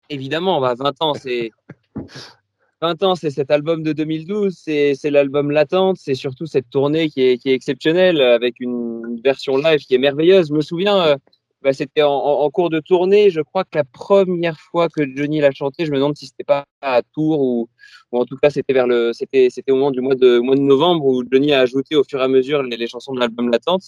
[0.09, 1.51] Évidemment, bah 20 ans, c'est
[2.81, 7.21] 20 ans, c'est cet album de 2012, c'est l'album Latente, c'est surtout cette tournée qui
[7.21, 10.47] est, qui est exceptionnelle avec une, version live qui est merveilleuse.
[10.47, 11.15] Je me souviens, euh,
[11.61, 15.03] bah, c'était en, en, en cours de tournée, je crois que la première fois que
[15.15, 17.69] Johnny l'a chanté, je me demande si c'était pas à Tours ou,
[18.11, 20.55] en tout cas c'était vers le, c'était c'était au moment du mois de au mois
[20.55, 23.19] de novembre où Johnny a ajouté au fur et à mesure les, les chansons de
[23.19, 23.83] l'album Latente.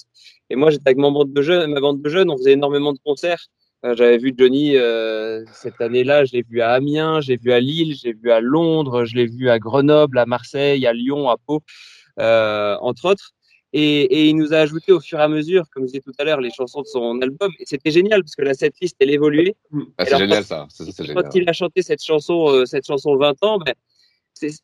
[0.50, 2.94] Et moi j'étais avec ma bande de jeunes, ma bande de jeunes, on faisait énormément
[2.94, 3.46] de concerts.
[3.84, 7.60] Euh, J'avais vu Johnny euh, cette année-là, je l'ai vu à Amiens, j'ai vu à
[7.60, 11.38] Lille, j'ai vu à Londres, je l'ai vu à Grenoble, à Marseille, à Lyon, à
[11.38, 11.62] Pau,
[12.20, 13.32] euh, entre autres.
[13.74, 16.12] Et, et il nous a ajouté au fur et à mesure, comme je disais tout
[16.20, 17.50] à l'heure, les chansons de son album.
[17.60, 19.56] Et c'était génial parce que la setlist, elle évoluait.
[19.98, 21.14] Ah, c'est génial quand- ça.
[21.16, 23.74] Quand il a chanté cette chanson, euh, cette chanson 20 ans, ben,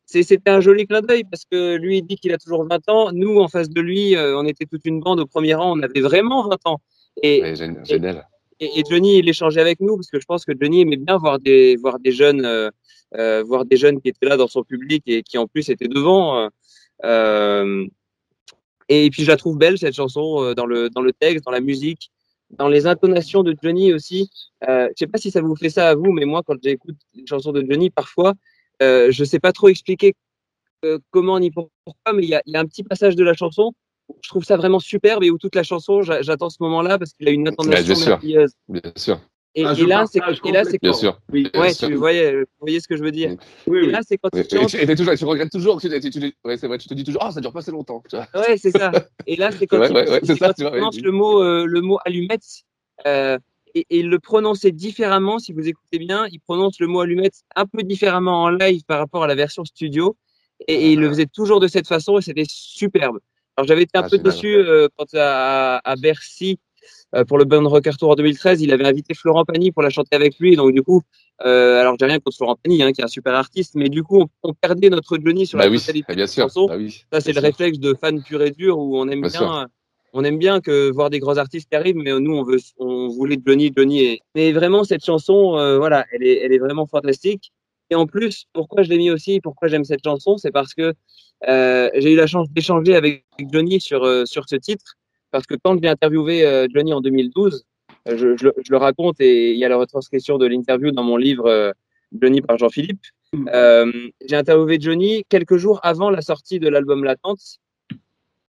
[0.05, 3.11] c'était un joli clin d'œil parce que lui il dit qu'il a toujours 20 ans.
[3.13, 5.81] Nous, en face de lui, euh, on était toute une bande au premier rang, on
[5.81, 6.81] avait vraiment 20 ans.
[7.21, 7.85] Et, Ouais, génial.
[7.85, 8.27] génial.
[8.59, 11.17] et, et Johnny, il échangeait avec nous parce que je pense que Johnny aimait bien
[11.17, 12.69] voir des, voir des jeunes, euh,
[13.15, 15.87] euh, voir des jeunes qui étaient là dans son public et qui en plus étaient
[15.87, 16.49] devant.
[17.05, 17.85] euh,
[18.89, 21.59] et puis je la trouve belle cette chanson dans le dans le texte, dans la
[21.59, 22.09] musique,
[22.51, 24.29] dans les intonations de Johnny aussi.
[24.67, 26.95] Euh, je sais pas si ça vous fait ça à vous, mais moi quand j'écoute
[27.15, 28.33] une chanson de Johnny, parfois
[28.81, 30.13] euh, je sais pas trop expliquer
[30.85, 31.71] euh, comment ni pourquoi,
[32.13, 33.73] mais il y a, il y a un petit passage de la chanson.
[34.09, 36.97] où Je trouve ça vraiment superbe et où toute la chanson, j'a- j'attends ce moment-là
[36.99, 38.07] parce qu'il a une Bah, intonation bien sûr.
[38.09, 38.53] merveilleuse.
[38.69, 39.19] Bien sûr.
[39.55, 41.19] Et, Ah, et là, c'est et là, c'est Bien quand- sûr.
[41.33, 41.49] Oui.
[41.51, 41.87] Bien Ouais, sûr.
[41.87, 43.31] tu voyais, vous voyez ce que je veux dire.
[43.65, 43.91] Oui, Et oui.
[43.91, 44.75] là, c'est quand Et, il chante.
[44.75, 45.81] et- t'es toujours, tu regrettes toujours.
[45.81, 47.59] Tu, tu, tu, tu- ouais, c'est vrai, tu te dis toujours, ah, ça dure pas
[47.59, 48.03] assez longtemps.
[48.07, 48.27] tu vois.
[48.39, 48.91] Ouais, c'est ça.
[49.25, 51.11] Et là, c'est quand Ouais, il, ouais, ouais, c'est c'est ça, quand tu vois, le
[51.11, 52.43] mot, euh, le mot allumette,
[53.07, 53.39] euh,
[53.77, 55.39] et, et il le prononçait différemment.
[55.39, 58.99] Si vous écoutez bien, il prononce le mot allumette un peu différemment en live par
[58.99, 60.15] rapport à la version studio,
[60.67, 63.19] et, et il le faisait toujours de cette façon, et c'était superbe.
[63.55, 66.59] Alors j'avais été un Ah, peu déçu euh, quand à, à Bercy.
[67.15, 69.89] euh, pour le Band Rocker Tour en 2013, il avait invité Florent Pagny pour la
[69.89, 70.55] chanter avec lui.
[70.55, 71.01] Donc du coup,
[71.45, 74.03] euh, alors j'ai rien contre Florent Pagny, hein, qui est un super artiste, mais du
[74.03, 76.27] coup, on, on perdait notre Johnny sur Bah la oui, totalité ah, de bien la
[76.31, 76.43] sûr.
[76.43, 76.67] chanson.
[76.67, 77.03] Bah oui.
[77.11, 77.43] Ça, c'est le sûr.
[77.43, 79.67] réflexe de fan pur et dur où on aime Bien
[80.17, 83.07] on aime bien que voir des grands artistes qui arrivent, mais nous, on veut, on
[83.09, 83.99] voulait Johnny, Johnny.
[84.03, 84.19] Et...
[84.35, 87.51] Mais vraiment, cette chanson, euh, voilà, elle est, elle est vraiment fantastique.
[87.91, 90.93] Et en plus, pourquoi je l'ai mis aussi, pourquoi j'aime cette chanson, c'est parce que
[91.47, 94.95] euh, j'ai eu la chance d'échanger avec Johnny sur euh, sur ce titre,
[95.31, 96.35] parce que quand j'ai interviewé
[96.73, 97.63] Johnny en 2012,
[98.09, 100.91] euh, je, je, le- je le raconte et il y a la retranscription de l'interview
[100.91, 101.73] dans mon livre
[102.19, 103.03] Johnny par Jean-Philippe.
[103.53, 103.91] Euh,
[104.25, 107.41] j'ai interviewé Johnny quelques jours avant la sortie de l'album Latente.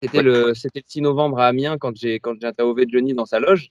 [0.02, 3.26] C'était le, c'était le 6 novembre à Amiens quand j'ai, quand j'ai interviewé Johnny dans
[3.26, 3.70] sa loge.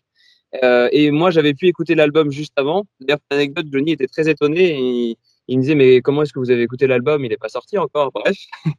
[0.63, 2.86] Euh, et moi, j'avais pu écouter l'album juste avant.
[3.00, 4.72] D'ailleurs, pour l'anecdote, Johnny était très étonné.
[4.72, 5.16] Et il,
[5.50, 7.24] il me disait, mais comment est-ce que vous avez écouté l'album?
[7.24, 8.12] Il n'est pas sorti encore.
[8.12, 8.36] Bref.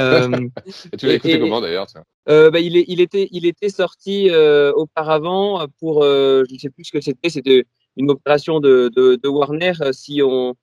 [0.00, 0.48] Euh,
[0.92, 1.86] Et tu l'as écouté et- comment d'ailleurs
[2.28, 4.28] euh, bah, il, est, il, était, il était sorti
[4.74, 7.64] auparavant pour, je ne sais plus ce que c'était, c'était
[7.96, 9.72] une opération de, de, de Warner.
[9.92, 10.56] Si on,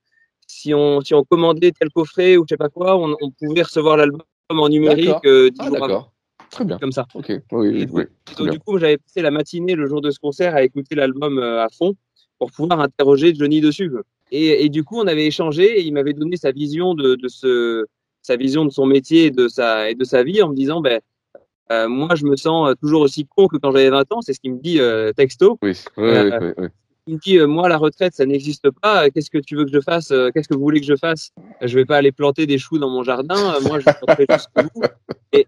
[0.46, 3.62] si, on, si on commandait tel coffret ou je sais pas quoi, on, on pouvait
[3.62, 6.08] recevoir l'album en numérique euh, Ah.
[6.54, 6.78] Très bien.
[6.78, 7.08] Comme ça.
[7.16, 7.32] Ok.
[7.52, 8.04] Oui, oui,
[8.38, 11.39] Donc, du coup, j'avais passé la matinée le jour de ce concert à écouter l'album
[11.39, 11.96] euh, à fond
[12.38, 13.92] pour pouvoir interroger Johnny dessus.
[14.32, 17.28] Et, et du coup, on avait échangé et il m'avait donné sa vision de, de
[17.28, 17.86] ce,
[18.22, 20.80] sa vision de son métier et de sa, et de sa vie en me disant,
[20.80, 21.02] ben,
[21.72, 24.22] euh, moi, je me sens euh, toujours aussi con que quand j'avais 20 ans.
[24.22, 25.58] C'est ce qu'il me dit euh, texto.
[25.63, 26.68] Oui, oui, Euh, oui.
[27.08, 29.10] Il me dit, moi, la retraite, ça n'existe pas.
[29.10, 31.32] Qu'est-ce que tu veux que je fasse Qu'est-ce que vous voulez que je fasse?
[31.62, 33.60] Je vais pas aller planter des choux dans mon jardin.
[33.63, 34.86] Moi, je vais rentrer jusqu'au bout.
[35.34, 35.46] Et,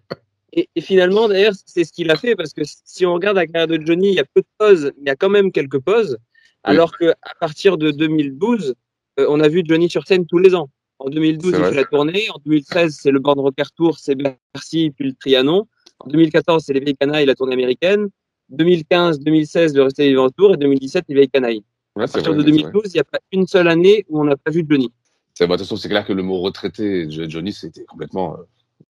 [0.56, 3.46] et, et finalement, d'ailleurs, c'est ce qu'il a fait parce que si on regarde la
[3.46, 5.52] carrière de Johnny, il y a peu de pauses, mais il y a quand même
[5.52, 6.18] quelques pauses.
[6.64, 8.74] Alors que à partir de 2012,
[9.20, 10.70] euh, on a vu Johnny sur scène tous les ans.
[11.00, 12.28] En 2012, C'est il fait la tournée.
[12.34, 15.68] En 2013, c'est le Band Rocker Tour, c'est Bercy, puis le Trianon.
[16.00, 18.08] En 2014, c'est les Vieilles Canailles, la tournée américaine.
[18.50, 21.64] 2015, 2016, le Resté Vivant Tour et 2017, les Vieilles Canailles.
[21.96, 22.72] Ouais, À partir vrai, de c'est vrai.
[22.72, 24.92] 2012, il n'y a pas une seule année où on n'a pas vu Johnny.
[25.40, 28.38] Bah, de toute façon, c'est clair que le mot retraité de Johnny, c'était complètement.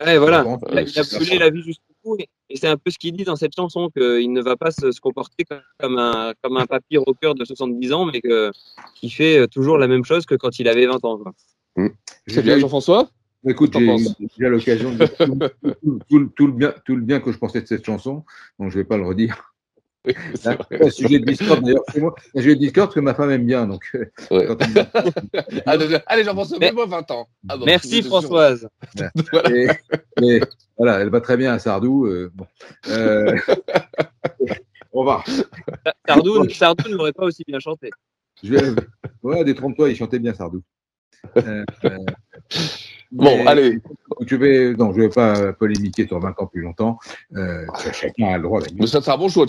[0.03, 0.45] Euh, Ouais, voilà.
[0.45, 2.17] euh, Il a, il a c'est- brûlé la vie jusqu'au bout.
[2.19, 4.71] Et, et c'est un peu ce qu'il dit dans cette chanson, qu'il ne va pas
[4.71, 8.51] se, se comporter comme- comme un, comme un papy rocker de 70 ans, mais que,
[8.95, 11.19] qui fait euh, toujours la même chose que quand il avait 20 ans.
[11.19, 11.33] quoi.
[12.27, 13.09] C'est bien, Jean-François?
[13.47, 14.05] Écoute, T'en j'ai
[14.37, 17.31] déjà l'occasion de dire tout, tout- tout le- tout le bien, tout le bien que
[17.31, 18.25] je pensais de cette chanson,
[18.59, 19.55] donc je ne vais pas le redire.
[20.35, 20.87] C'est Hein, vrai.
[20.87, 22.15] un sujet de discorde, d'ailleurs, c'est moi.
[22.35, 23.67] Un sujet de discorde que ma femme aime bien.
[23.67, 24.47] Donc, euh, Ouais.
[24.49, 25.63] me-
[26.07, 27.29] Allez, Jean-François, Mais- mets-moi 20 ans.
[27.49, 28.69] Ah bon, Merci Françoise.
[29.55, 29.69] Et-
[30.23, 30.41] et
[30.77, 32.07] voilà, elle va très bien à Sardou.
[32.07, 32.47] euh, bon.
[32.89, 33.37] Euh,
[34.93, 35.23] on va.
[36.07, 37.91] Sardou, Sardou n'aurait pas aussi bien chanté.
[38.43, 38.63] Je vais...
[39.23, 40.63] Ouais, détrompe-toi, il chantait bien Sardou.
[41.37, 41.65] Euh,
[43.11, 43.79] Bon, mais- allez.
[44.27, 46.99] Je vais, non, je vais pas polémiquer sur 20 ans plus longtemps.
[47.37, 48.61] Euh, chacun a le droit.
[48.75, 49.47] Mais ça, c'est un bon choix,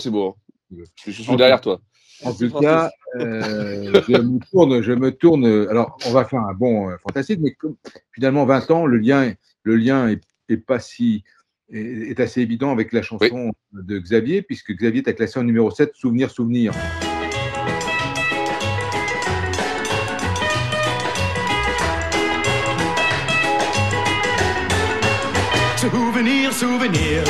[0.70, 1.80] Je, je suis derrière toi.
[2.22, 5.46] En tout cas, euh, je me tourne, je me tourne.
[5.68, 7.76] Alors, on va faire un bon euh, fantastique, mais comme,
[8.12, 11.24] finalement, 20 ans, le lien, le lien est, est pas si
[11.72, 15.70] est, est assez évident avec la chanson de Xavier, puisque Xavier t'a classé en numéro
[15.70, 16.72] 7, Souvenir, Souvenir.
[25.80, 27.24] Souvenir, souvenir,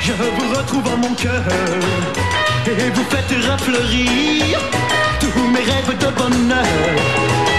[0.00, 1.44] je vous retrouve en mon cœur
[2.66, 4.58] et vous faites refleurir
[5.20, 6.64] tous mes rêves de bonheur.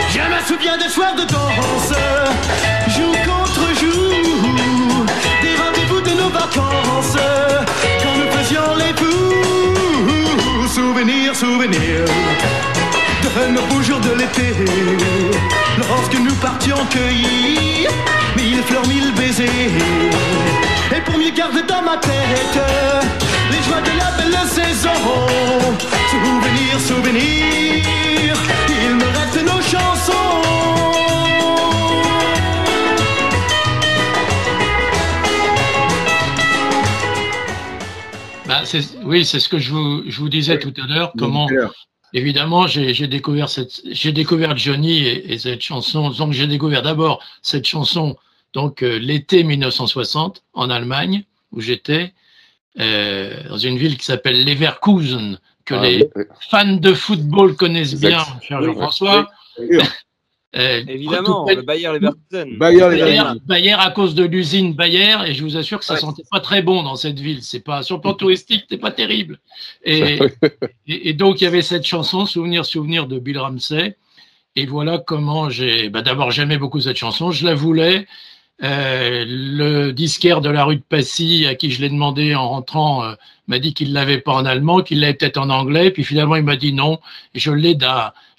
[0.09, 1.93] Je me souviens des soirs de danse,
[2.95, 5.05] jour contre jour,
[5.41, 7.17] des rendez-vous de nos vacances,
[8.01, 10.67] quand nous faisions les fous.
[10.67, 12.05] Souvenir, souvenir
[13.35, 14.53] de nos beaux jours de l'été,
[15.77, 17.89] lorsque nous partions cueillir
[18.35, 19.71] mille fleurs, mille baisers.
[20.95, 22.59] Et pour mieux garder dans ma tête
[23.51, 24.99] les joies de la belle saison,
[26.11, 28.35] souvenir, souvenir,
[28.83, 30.13] il me reste nos chansons.
[38.47, 41.13] Bah, c'est- oui, c'est ce que je vous, je vous disais tout à l'heure.
[41.17, 41.47] Comment,
[42.15, 46.09] évidemment, j'ai découvert cette, j'ai découvert Johnny et, et cette chanson.
[46.11, 48.15] Donc, j'ai découvert d'abord cette chanson,
[48.53, 52.13] donc euh, l'été 1960 en Allemagne où j'étais
[52.79, 57.93] euh, dans une ville qui s'appelle Leverkusen que Ah les oui, fans de football connaissent
[57.93, 58.09] Exact.
[58.09, 59.29] bien, cher Oui, Jean-François.
[59.59, 59.77] oui.
[60.57, 62.57] Euh, Évidemment, le Bayer Leverkusen.
[62.57, 63.39] Bayer Bayer, Leverkusen.
[63.45, 65.99] Bayer à cause de l'usine Bayer, et je vous assure que ça Ouais.
[65.99, 67.43] sentait pas très bon dans cette ville.
[67.43, 69.39] C'est pas sur le plan touristique, c'est pas terrible.
[69.83, 70.17] Et,
[70.87, 73.97] et, et donc il y avait cette chanson Souvenir, souvenir de Bill Ramsey.
[74.55, 75.89] Et voilà comment j'ai.
[75.89, 77.31] Bah, D'abord, j'aimais beaucoup cette chanson.
[77.31, 78.07] Je la voulais.
[78.63, 83.03] Euh, le disquaire de la rue de Passy, à qui je l'ai demandé en rentrant,
[83.03, 83.15] euh,
[83.49, 85.91] m'a dit qu'il l'avait pas en allemand, qu'il l'avait peut-être en anglais.
[85.91, 86.99] Puis finalement, il m'a dit non.
[87.33, 87.77] Et je l'ai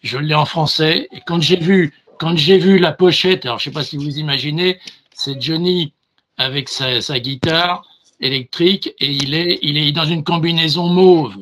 [0.03, 1.09] je l'ai en français.
[1.13, 4.19] Et quand j'ai vu, quand j'ai vu la pochette, alors je sais pas si vous
[4.19, 4.79] imaginez,
[5.15, 5.93] c'est Johnny
[6.37, 7.87] avec sa, guitare
[8.21, 11.35] électrique et il est, il est dans une combinaison mauve.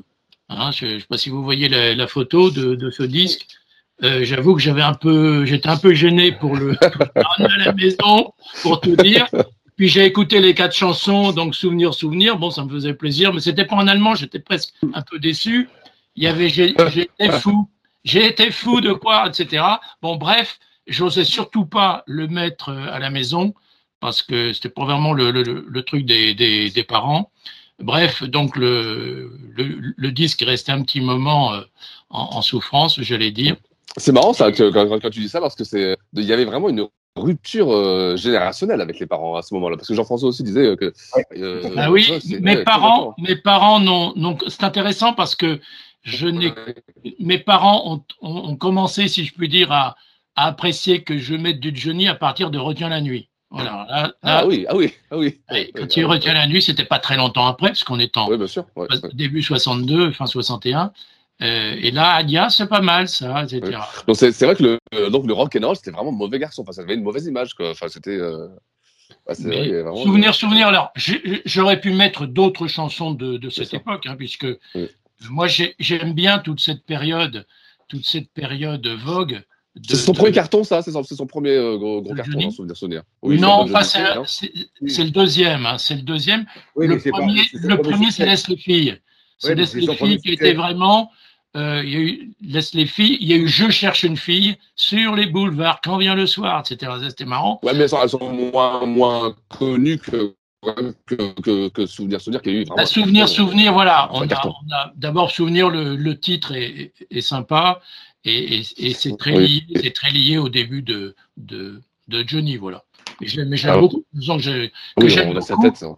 [0.48, 3.46] Hein, je ne sais pas si vous voyez la, photo de, ce disque.
[4.02, 8.32] Euh, J'avoue que j'avais un peu, j'étais un peu gêné pour le à la maison,
[8.62, 9.26] pour tout dire.
[9.76, 12.38] Puis j'ai écouté les quatre chansons, donc souvenir, souvenir.
[12.38, 14.14] Bon, ça me faisait plaisir, mais c'était pas en allemand.
[14.14, 15.68] J'étais presque un peu déçu.
[16.16, 17.68] Il y avait, été fou,
[18.05, 19.64] j'ai été fou de quoi, etc.
[20.03, 23.55] Bon, bref, j'osais surtout pas le mettre euh, à la maison
[24.01, 27.31] parce que c'était pas vraiment le, le, le- le truc des, des, des parents.
[27.81, 31.62] Bref, donc le, le, le disque est resté un petit moment euh,
[32.11, 33.57] en, en souffrance, je l'ai dire.
[33.97, 36.45] C'est marrant ça que, quand, quand tu dis ça parce que c'est il y avait
[36.45, 36.87] vraiment une
[37.17, 40.93] rupture euh, générationnelle avec les parents à ce moment-là parce que Jean-François aussi disait que
[41.37, 42.09] euh, Ah oui,
[42.40, 45.61] mes ouais, parents, mes parents n'ont- c'est intéressant parce que
[46.05, 46.53] je n'ai,
[47.19, 49.97] mes parents ont, ont, ont commencé, si je puis dire, à,
[50.37, 53.29] à apprécier que je mette du Johnny à partir de Retiens la nuit.
[53.50, 53.87] Voilà.
[53.88, 55.40] Là, Ah là, oui, ah oui, ah oui.
[55.50, 58.29] ouais, quand il Retiens la nuit, c'était pas très longtemps après, parce qu'on est en
[58.29, 58.65] Oui, bien sûr.
[58.77, 59.11] ouais, ouais.
[59.13, 60.92] début 62, fin 61.
[61.42, 63.79] Euh, et là, Adia, c'est pas mal, ça, etc.
[64.07, 66.38] Donc c'est c'est vrai que le euh, donc le rock and roll c'était vraiment mauvais
[66.38, 66.63] garçon.
[66.63, 67.71] Enfin ça avait une mauvaise image quoi.
[67.71, 68.46] Enfin c'était euh,
[69.33, 70.69] c'est vrai, vraiment- souvenir, souvenir.
[70.69, 70.92] Alors,
[71.44, 74.46] j'aurais pu mettre d'autres chansons de, de cette époque, hein, puisque
[75.31, 77.46] moi j'ai- j'aime bien toute cette période,
[77.88, 79.42] toute cette période vogue.
[79.88, 82.77] C'est son de- premier carton ça, c'est son, premier euh, gros, gros carton dans Souvenir
[82.77, 83.02] Souvenir.
[83.25, 84.25] non, pas Johnny,
[84.87, 85.67] c'est le deuxième.
[85.67, 86.46] hein, c'est le deuxième.
[86.77, 88.25] Oui, le pas- premier, le premier c'est.
[88.25, 88.98] Laisse les filles.
[89.38, 91.10] C'est Ouais, Laisse les filles qui était vraiment.
[91.56, 93.19] euh, Il y a eu Laisse les filles.
[93.21, 96.62] Il y a eu Je cherche une fille sur les boulevards quand vient le soir,
[96.65, 96.92] etc.
[97.08, 97.58] C'était marrant.
[97.65, 100.35] Ouais mais elles sont, elles sont moins moins connues que
[101.06, 102.65] que, que, que Souvenir Souvenir qui a eu.
[102.65, 104.08] Bah, vraiment- souvenir, souvenir, voilà.
[104.12, 104.52] On a, carton.
[104.67, 107.81] on a- d'abord souvenir le, le titre est, est sympa
[108.25, 109.65] et, et- et c'est très Oui.
[109.69, 112.85] lié, c'est très lié au début de de, de Johnny, voilà.
[113.21, 114.04] Mais je Ah, beaucoup.
[114.12, 114.73] disons que je- que
[115.04, 115.69] Oui, j'aime on a sa beaucoup.
[115.69, 115.77] tête.
[115.77, 115.88] ça.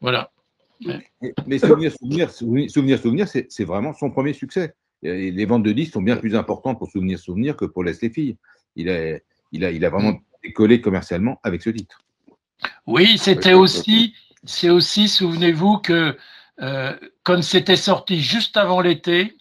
[0.00, 0.30] Voilà.
[0.84, 4.74] Mais, mais souvenir, souvenir, souvenir, souvenir, souvenir, c'est c'est vraiment son premier succès.
[5.02, 8.00] Et les ventes de disques sont bien plus importantes pour souvenir, souvenir que pour Laisse
[8.02, 8.36] les filles.
[8.76, 9.18] Il a,
[9.52, 12.00] il a, il a vraiment décollé commercialement avec ce titre.
[12.86, 16.16] Oui, c'était aussi, c'est aussi, souvenez-vous que
[16.62, 16.92] euh,
[17.22, 19.36] comme c'était sorti juste avant l'été,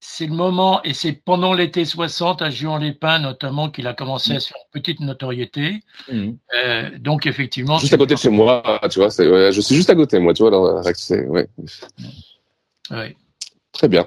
[0.00, 4.40] c'est le moment, et c'est pendant l'été 60, à Juan-les-Pins notamment, qu'il a commencé à
[4.40, 5.80] se faire une petite notoriété.
[6.10, 9.08] Euh, donc effectivement, Juste à côté de chez moi, tu vois.
[9.08, 10.82] ouais, je suis juste à côté, moi, tu vois.
[10.94, 11.48] C'est- ouais.
[12.90, 13.16] Ouais.
[13.72, 14.06] Très bien.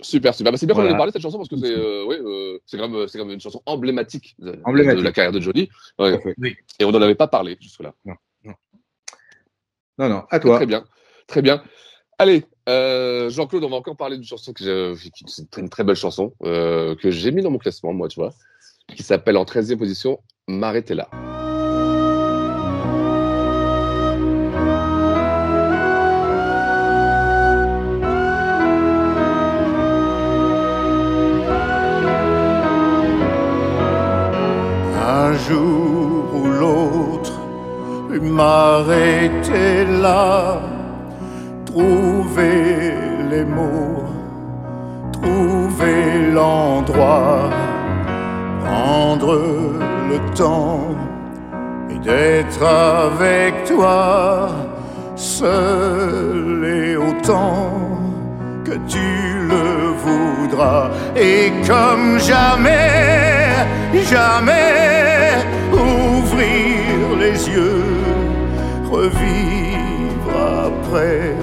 [0.00, 0.52] Super, super.
[0.52, 2.18] Bah, c'est bien qu'on en ait parlé de cette chanson parce que c'est euh, ouais,
[2.20, 4.98] euh, c'est quand, même- c'est quand même une chanson emblématique de, de- Emblématique.
[5.00, 5.68] de la carrière de Johnny.
[5.98, 6.20] Ouais.
[6.78, 7.92] Et on n'en avait pas parlé jusque-là.
[9.98, 10.56] Non, non, à toi.
[10.56, 10.84] Très bien.
[11.26, 11.62] Très bien.
[12.18, 15.96] Allez, euh, Jean-Claude, on va encore parler d'une chanson que qui c'est une très belle
[15.96, 18.32] chanson euh, que j'ai mis dans mon classement, moi, tu vois,
[18.94, 21.08] qui s'appelle en 13e position M'arrêter là.
[38.78, 40.60] M'arrêter là,
[41.66, 42.94] trouver
[43.30, 44.04] les mots,
[45.12, 47.50] trouver l'endroit,
[48.64, 49.34] prendre
[50.10, 50.94] le temps
[51.90, 54.48] et d'être avec toi,
[55.16, 57.72] seul et autant
[58.64, 59.08] que tu
[59.52, 59.68] le
[60.04, 60.90] voudras.
[61.16, 63.66] Et comme jamais,
[64.10, 65.34] jamais
[65.72, 67.77] ouvrir les yeux,
[68.98, 70.30] revivre
[70.70, 71.34] après,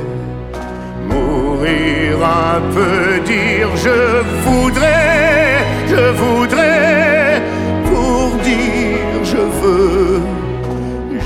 [1.10, 2.14] mourir
[2.52, 4.00] un peu, dire je
[4.46, 7.42] voudrais, je voudrais,
[7.90, 10.22] pour dire je veux,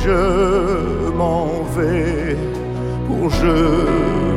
[0.06, 0.22] je
[1.20, 2.38] m'en vais,
[3.08, 3.58] pour je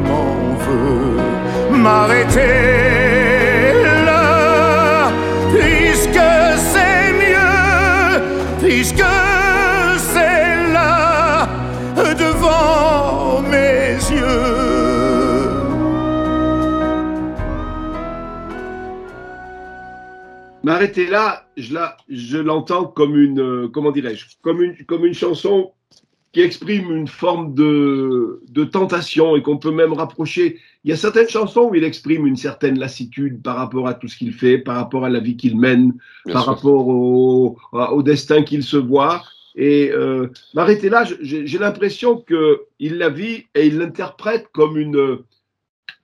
[0.08, 0.34] m'en
[0.64, 2.54] veux, m'arrêter
[4.08, 5.10] là,
[5.54, 6.28] puisque
[6.72, 8.22] c'est mieux,
[8.62, 9.11] puisque
[20.72, 25.72] Mais arrêtez là, je l'entends comme une, euh, comment dirais-je, comme une, comme une chanson
[26.32, 30.58] qui exprime une forme de, de tentation et qu'on peut même rapprocher.
[30.84, 34.08] Il y a certaines chansons où il exprime une certaine lassitude par rapport à tout
[34.08, 35.92] ce qu'il fait, par rapport à la vie qu'il mène,
[36.24, 36.52] Bien par sûr.
[36.54, 39.22] rapport au, au destin qu'il se voit.
[39.54, 44.78] Et euh, m'arrêter là, j'ai j'ai l'impression que il la vit et il l'interprète comme
[44.78, 45.18] une,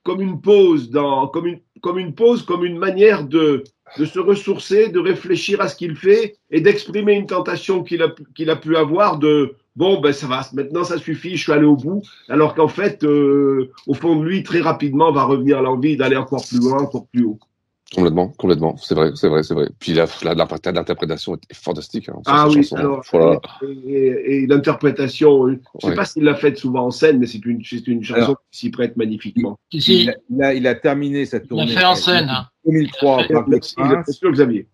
[0.03, 3.63] comme une pause, dans, comme, une, comme une pause, comme une manière de,
[3.97, 8.13] de se ressourcer, de réfléchir à ce qu'il fait et d'exprimer une tentation qu'il a,
[8.35, 11.65] qu'il a pu avoir de bon, ben ça va, maintenant ça suffit, je suis allé
[11.65, 12.03] au bout.
[12.27, 16.45] Alors qu'en fait, euh, au fond de lui, très rapidement, va revenir l'envie d'aller encore
[16.45, 17.39] plus loin, encore plus haut.
[17.95, 18.77] Complètement, complètement.
[18.77, 19.67] C'est vrai, c'est vrai, c'est vrai.
[19.79, 22.07] Puis la, la, la- l'interprétation est fantastique.
[22.09, 22.75] hein, Ah cette oui, chanson.
[22.75, 23.67] alors, là là.
[23.67, 25.95] et, et- et l'interprétation, euh, je sais Ouais.
[25.95, 28.41] pas s'il l'a faite souvent en scène, mais c'est une, c'est une chanson Alors.
[28.51, 29.59] qui s'y prête magnifiquement.
[29.71, 31.67] Il a, il a- il a terminé sa tournée.
[31.73, 32.45] fait en scène, hein.
[32.65, 34.19] 2003 au Parc des Princes.
[34.23, 34.67] Xavier.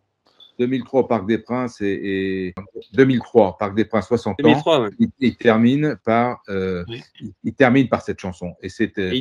[0.60, 2.54] 2003 au Parc des Princes et, et
[2.94, 4.44] 2003 Parc des Princes 60 ans.
[4.44, 4.90] 2003, ouais.
[5.00, 6.84] il, il termine par euh,
[7.22, 9.20] il, il termine par cette chanson et c'est euh,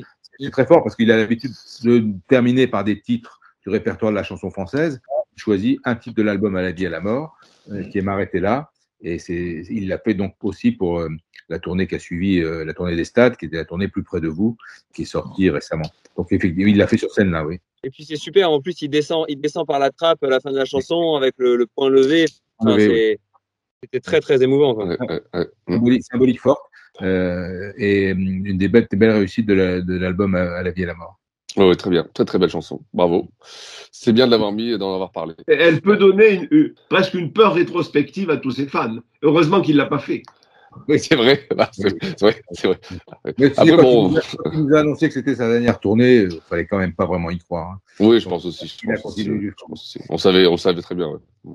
[0.53, 1.51] très fort parce qu'il a l'habitude
[1.85, 5.01] de terminer par des titres du répertoire de la chanson française.
[5.37, 7.37] Il choisit un titre de l'album à la vie à la mort
[7.71, 11.09] euh, qui est M'arrêter là et c'est il l'a fait donc aussi pour euh,
[11.49, 14.03] la tournée qui a suivi euh, la tournée des stades qui était la tournée plus
[14.03, 14.57] près de vous
[14.95, 15.91] qui est sortie récemment.
[16.17, 17.59] Donc effectivement il l'a fait sur scène là oui.
[17.83, 20.41] Et puis c'est super, en plus il descend, il descend par la trappe à la
[20.41, 22.25] fin de la chanson avec le, le point levé.
[22.59, 24.75] Enfin, C'était très très émouvant.
[24.75, 24.97] quoi.
[25.69, 26.63] symbolique, symbolique forte
[27.03, 30.63] euh, et hum, une des belles, des belles réussites de la- de l'album à, à
[30.63, 31.21] la vie et à la mort.
[31.57, 32.81] Ouais, très bien, très très belle chanson.
[32.93, 33.29] Bravo.
[33.93, 35.35] C'est bien de l'avoir mis et d'en avoir parlé.
[35.47, 38.97] Elle peut donner une- une- presque une peur rétrospective à tous ses fans.
[39.23, 40.23] Heureusement qu'il l'a pas fait.
[40.89, 41.47] Oui, c'est vrai.
[41.57, 42.27] Bah, c'est
[42.67, 42.81] vrai.
[43.39, 44.19] Mais Après, quand, bon,
[44.53, 47.31] il nous a, annoncé que c'était sa dernière tournée, il fallait quand même pas vraiment
[47.31, 47.71] y croire.
[47.75, 47.79] hein.
[48.01, 48.67] oui, je pense aussi.
[48.67, 49.51] Je Il a pense aussi, continué.
[49.51, 50.01] je pense aussi.
[50.09, 51.07] On savait, on savait très bien.
[51.45, 51.55] ouais.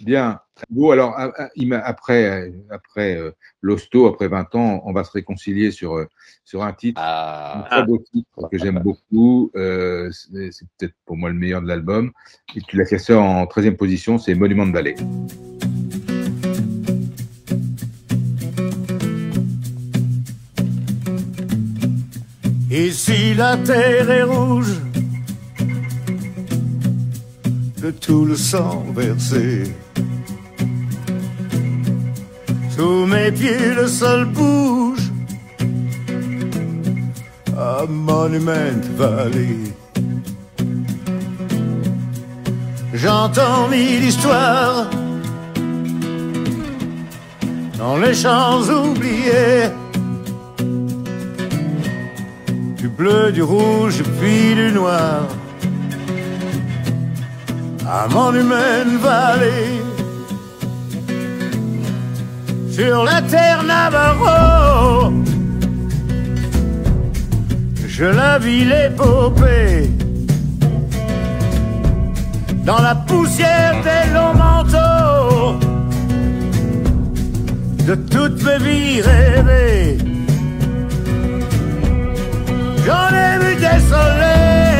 [0.00, 0.90] Bien, très beau.
[0.90, 3.30] Alors, après, après euh,
[3.60, 6.08] l'hosto, après 20 ans, on va se réconcilier sur, euh,
[6.44, 7.58] sur un titre, ah.
[7.58, 9.50] un très beau titre que j'aime beaucoup.
[9.54, 12.10] Euh, c'est peut-être pour moi le meilleur de l'album.
[12.56, 14.96] Et tu l'as classé en 13e position, c'est Monument de Vallée.
[22.70, 24.80] Ici, la terre est rouge
[27.82, 29.64] de tout le sang versé
[32.76, 35.10] sous mes pieds le sol bouge
[37.56, 39.56] à Monument Valley.
[42.94, 44.88] J'entends mille histoires
[47.78, 49.70] dans les champs oubliés.
[52.76, 55.22] Du bleu, du rouge, puis du noir.
[57.94, 59.82] À Monument Valley.
[62.70, 65.12] Sur la terre Navarro.
[67.86, 69.90] Je la vis l'épopée
[72.64, 75.58] dans la poussière des longs manteaux
[77.86, 79.98] de toutes mes vies rêvées.
[82.86, 84.71] J'en ai vu des soleils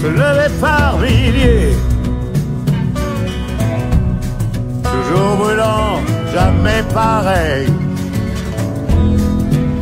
[0.00, 1.76] se lever par milliers,
[4.82, 6.00] toujours brûlant,
[6.32, 7.68] jamais pareil.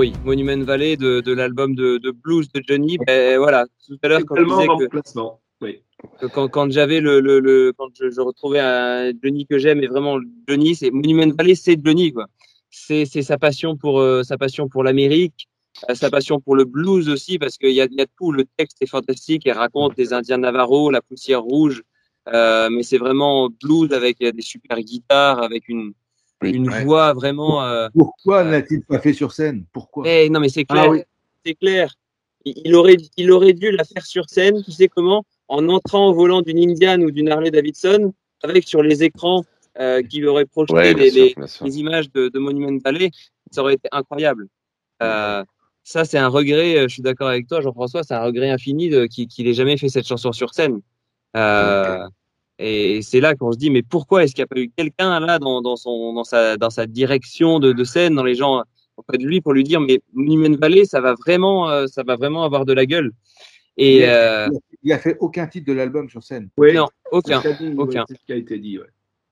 [0.00, 2.96] oui, Monument Valley de, de l'album de, de blues de Johnny.
[3.06, 5.20] Ben voilà, tout à l'heure quand je disais que.
[5.60, 5.82] Oui.
[6.32, 9.88] quand, quand j'avais le, le, le quand je, je retrouvais un Johnny que j'aime et
[9.88, 12.28] vraiment Johnny, c'est Monument Valley, c'est Johnny quoi.
[12.70, 15.48] C'est sa passion pour euh, sa passion pour l'Amérique,
[15.90, 18.32] euh, sa passion pour le blues aussi parce qu'il y a, il y a tout.
[18.32, 21.82] Le texte est fantastique, il raconte les Indiens Navarro, la poussière rouge,
[22.32, 25.92] euh, mais c'est vraiment blues avec des super guitares, avec une
[26.42, 26.84] une Ouais.
[26.84, 27.62] voix vraiment.
[27.64, 29.64] euh, Pourquoi n'a-t-il pas fait sur scène?
[29.72, 30.04] Pourquoi?
[30.08, 30.84] Eh, non, mais c'est clair.
[30.86, 31.02] Ah oui.
[31.44, 31.94] C'est clair.
[32.44, 35.24] Il il aurait, il aurait dû la faire sur scène, tu sais comment?
[35.48, 38.12] En entrant au volant d'une Indian ou d'une Harley Davidson,
[38.42, 39.44] avec sur les écrans
[39.78, 41.66] euh, qui auraient projeté Ouais, les, sûr, les- bien sûr.
[41.66, 43.10] les images de, de Monument Valley,
[43.50, 44.48] ça aurait été incroyable.
[45.02, 45.44] Euh,
[45.82, 48.88] ça, c'est un regret, euh, je suis d'accord avec toi, Jean-François, c'est un regret infini
[48.88, 50.80] de- qu'il qu'il ait jamais fait cette chanson sur scène.
[51.36, 52.06] Euh,
[52.62, 55.18] et c'est là qu'on se dit, mais pourquoi est-ce qu'il n'y a pas eu quelqu'un
[55.20, 58.62] là dans, dans, son, dans, sa, dans sa direction de, de scène, dans les gens
[58.96, 62.16] auprès de lui, pour lui dire, mais Monument Valley, ça va vraiment, euh, ça va
[62.16, 63.12] vraiment avoir de la gueule.
[63.76, 66.50] Et il, a, euh, fait aucun titre de l'album sur scène.
[66.58, 66.74] Oui.
[66.74, 68.04] non, aucun, C'est ce qu'a dit, ouais, aucun.
[68.08, 68.78] c'est ce qui a été dit.
[68.78, 68.84] ouais.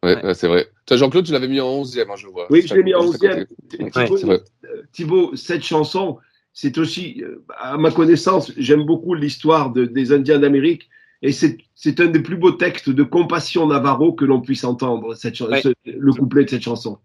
[0.05, 0.69] Ouais, ouais, c'est vrai.
[0.87, 2.47] Toi, Jean-Claude, tu l'avais mis en 11e, hein, je vois.
[2.51, 3.47] Oui, je l'ai mis en juste à 11e.
[3.47, 3.83] côté.
[3.83, 4.41] Ouais, Thibaut, c'est vrai.
[4.65, 6.19] euh, Thibaut, cette chanson,
[6.53, 10.89] c'est aussi, euh, à ma connaissance, j'aime beaucoup l'histoire de- des Indiens d'Amérique.
[11.23, 15.15] Et c'est c'est un des plus beaux textes de compassion Navarro que l'on puisse entendre,
[15.15, 15.61] cette chan- Ouais.
[15.63, 16.99] ce- le couplet de cette chanson.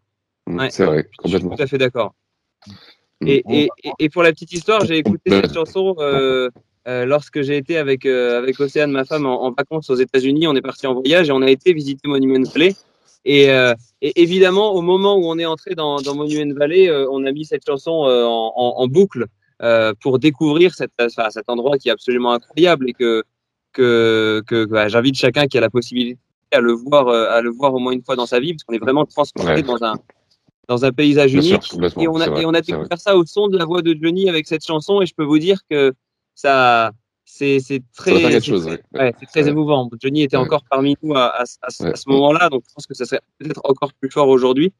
[0.47, 0.69] Mm, Ouais.
[0.69, 1.55] C'est vrai, Je suis complètement.
[1.55, 2.13] tout à fait d'accord.
[3.21, 3.27] Mm.
[3.27, 5.41] Et, et, et- pour la petite histoire, j'ai écouté Ouais.
[5.41, 6.49] cette chanson euh,
[6.87, 10.47] euh, lorsque j'ai été avec, euh, avec Océane, ma femme, en, en vacances aux États-Unis.
[10.47, 12.75] On est parti en voyage et on a été visiter Monument Valley.
[13.25, 17.07] Et, euh, et évidemment, au moment où on est entré dans, dans Monument Valley, euh,
[17.09, 19.27] on a mis cette chanson euh, en, en, en boucle
[19.61, 23.23] euh, pour découvrir cette, enfin, cet endroit qui est absolument incroyable et que,
[23.73, 26.17] que, que bah, j'invite chacun qui a la possibilité
[26.51, 28.63] à le voir, euh, à le voir au moins une fois dans sa vie, parce
[28.63, 29.63] qu'on est vraiment transporté Ouais.
[29.63, 29.95] dans un
[30.69, 31.73] dans un paysage Bien unique.
[31.99, 32.83] et on a vrai, et on a c'est vrai.
[32.83, 35.25] découvert ça au son de la voix de Johnny avec cette chanson, et je peux
[35.25, 35.93] vous dire que
[36.35, 36.91] ça
[37.25, 38.79] c'est c'est très Ça chose, ouais.
[38.93, 39.13] ouais,
[39.47, 39.89] émouvant.
[40.01, 40.43] Johnny était Ouais.
[40.43, 41.95] encore parmi nous à, à, à, à Ouais.
[41.95, 44.71] ce moment-là, donc je pense que ça serait peut-être encore plus fort aujourd'hui.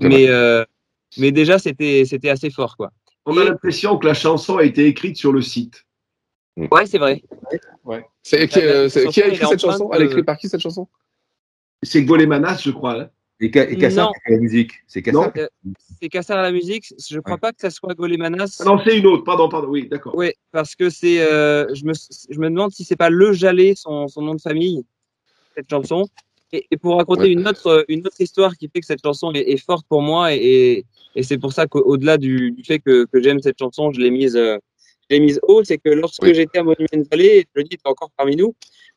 [0.00, 0.64] Mais euh,
[1.18, 2.90] mais déjà c'était c'était assez fort quoi.
[3.26, 5.84] On a l'impression que la chanson a été écrite sur le site.
[6.56, 7.22] Ouais, c'est vrai.
[8.22, 9.90] C'est qui, euh, c'est- qui a écrit cette chanson?
[9.92, 10.86] Elle est écrite par qui cette chanson?
[11.82, 13.00] C'est Golemanas, je crois.
[13.00, 13.10] hein.
[13.40, 14.72] Et, Kassar fait la musique.
[14.86, 15.32] C'est Kassar.
[15.36, 15.48] Euh,
[16.00, 16.94] c'est Kassar à la musique.
[17.10, 18.58] Je crois pas que ça soit Golemanas.
[18.60, 20.14] Ah non, c'est une autre, pardon, pardon, oui, d'accord.
[20.16, 23.74] Oui, parce que c'est, euh, je, me, je me demande si c'est pas Le Jallet,
[23.76, 24.84] son, son nom de famille,
[25.56, 26.06] cette chanson.
[26.52, 27.32] Et, et pour raconter Ouais.
[27.32, 30.32] une autre, une autre histoire qui fait que cette chanson est, est forte pour moi,
[30.32, 30.86] et, et,
[31.16, 34.12] et c'est pour ça qu'au-delà du, du fait que, que j'aime cette chanson, je l'ai
[34.12, 34.56] mise, euh,
[35.08, 36.34] je l'ai mise haut, c'est que lorsque Oui.
[36.34, 38.54] j'étais à Monument Valley, Johnny était encore parmi nous,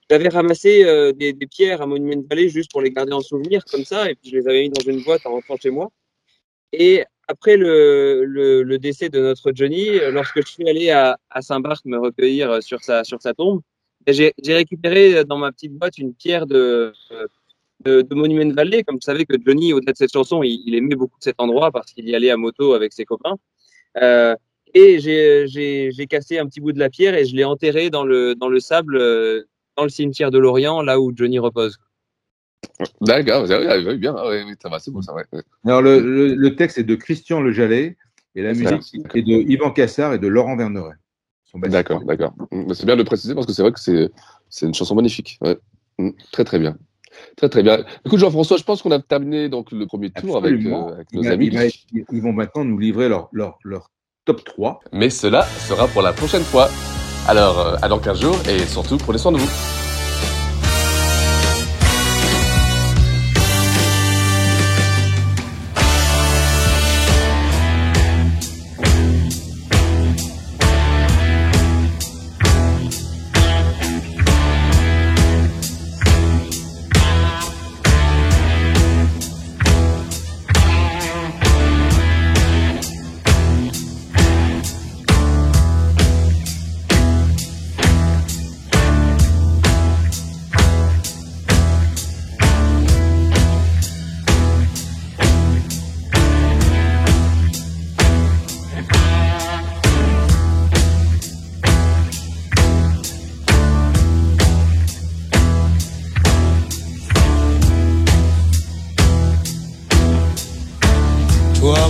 [0.10, 3.64] j'avais ramassé euh, des, des pierres à Monument Valley juste pour les garder en souvenir,
[3.66, 5.90] comme ça, et puis je les avais mis dans une boîte en rentrant chez moi.
[6.72, 11.42] Et après le, le, le décès de notre Johnny, lorsque je suis allé à, à
[11.42, 13.60] Saint-Barth me recueillir euh, sur sa, sur sa tombe,
[14.06, 16.94] ben, j'ai j'ai récupéré euh, dans ma petite boîte une pierre de,
[17.84, 18.84] de, de Monument Valley.
[18.84, 21.70] Comme vous savez que Johnny, au-delà de cette chanson, il, il aimait beaucoup cet endroit
[21.72, 23.36] parce qu'il y allait à moto avec ses copains.
[24.02, 24.34] Euh,
[24.74, 28.04] et j'ai- j'ai cassé un petit bout de la pierre et je l'ai enterré dans
[28.04, 29.44] le, dans le sable, euh,
[29.76, 31.78] dans le cimetière de Lorient, là où Johnny repose.
[33.02, 35.24] D'accord, oui, bien, oui, ça va, c'est bon, ça, ouais.
[35.66, 37.98] Alors, le, le- le texte est de Christian Le Jallet
[38.36, 40.96] et la musique est de Yvan Cassard et de Laurent Verneret.
[41.56, 42.34] D'accord, d'accord.
[42.52, 44.10] Mm, C'est bien de le préciser parce que c'est vrai que c'est
[44.50, 45.40] c'est une chanson magnifique.
[45.42, 45.58] Ouais.
[45.98, 46.78] Mm, Très très bien.
[47.36, 47.84] Très très bien.
[48.06, 51.22] Écoute Jean-François, je pense qu'on a terminé donc le premier tour avec, euh, avec Il
[51.22, 51.50] nos amis.
[51.94, 53.90] il ils vont maintenant nous livrer leur, leur, leur
[54.28, 54.82] top 3.
[54.92, 56.70] Mais cela sera pour la prochaine fois.
[57.28, 59.77] Alors, euh, à dans 15 jours et surtout, prenez soin de vous.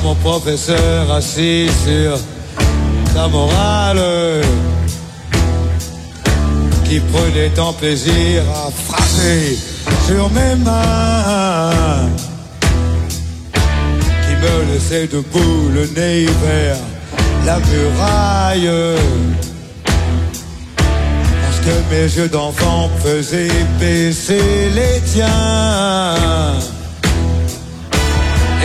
[0.04, 2.18] Mon professeur, assis sur
[3.14, 4.42] ta morale,
[6.86, 9.58] qui prenait tant plaisir à frapper
[10.08, 12.10] sur mes mains,
[13.52, 16.78] qui me laissait debout le nez vers
[17.46, 18.72] la muraille,
[21.44, 26.77] parce que mes yeux d'enfant faisaient baisser les tiens.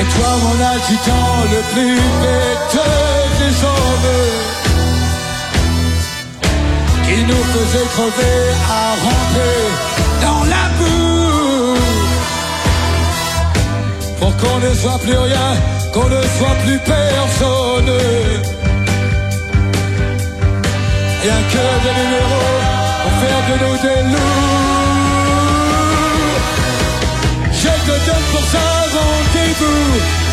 [0.03, 2.77] Et toi mon adjutant le plus bête
[3.39, 4.11] des hommes
[7.05, 8.39] Qui nous faisait crever
[8.69, 9.59] à ramper
[10.25, 11.79] dans la boue.
[14.19, 15.51] Pour qu'on ne soit plus rien,
[15.93, 17.95] qu'on ne soit plus personne.
[21.23, 22.59] Rien que des numéros
[23.03, 24.93] pour faire de nous des loups.
[27.61, 30.32] J'ai que 2% pour s'inventer food.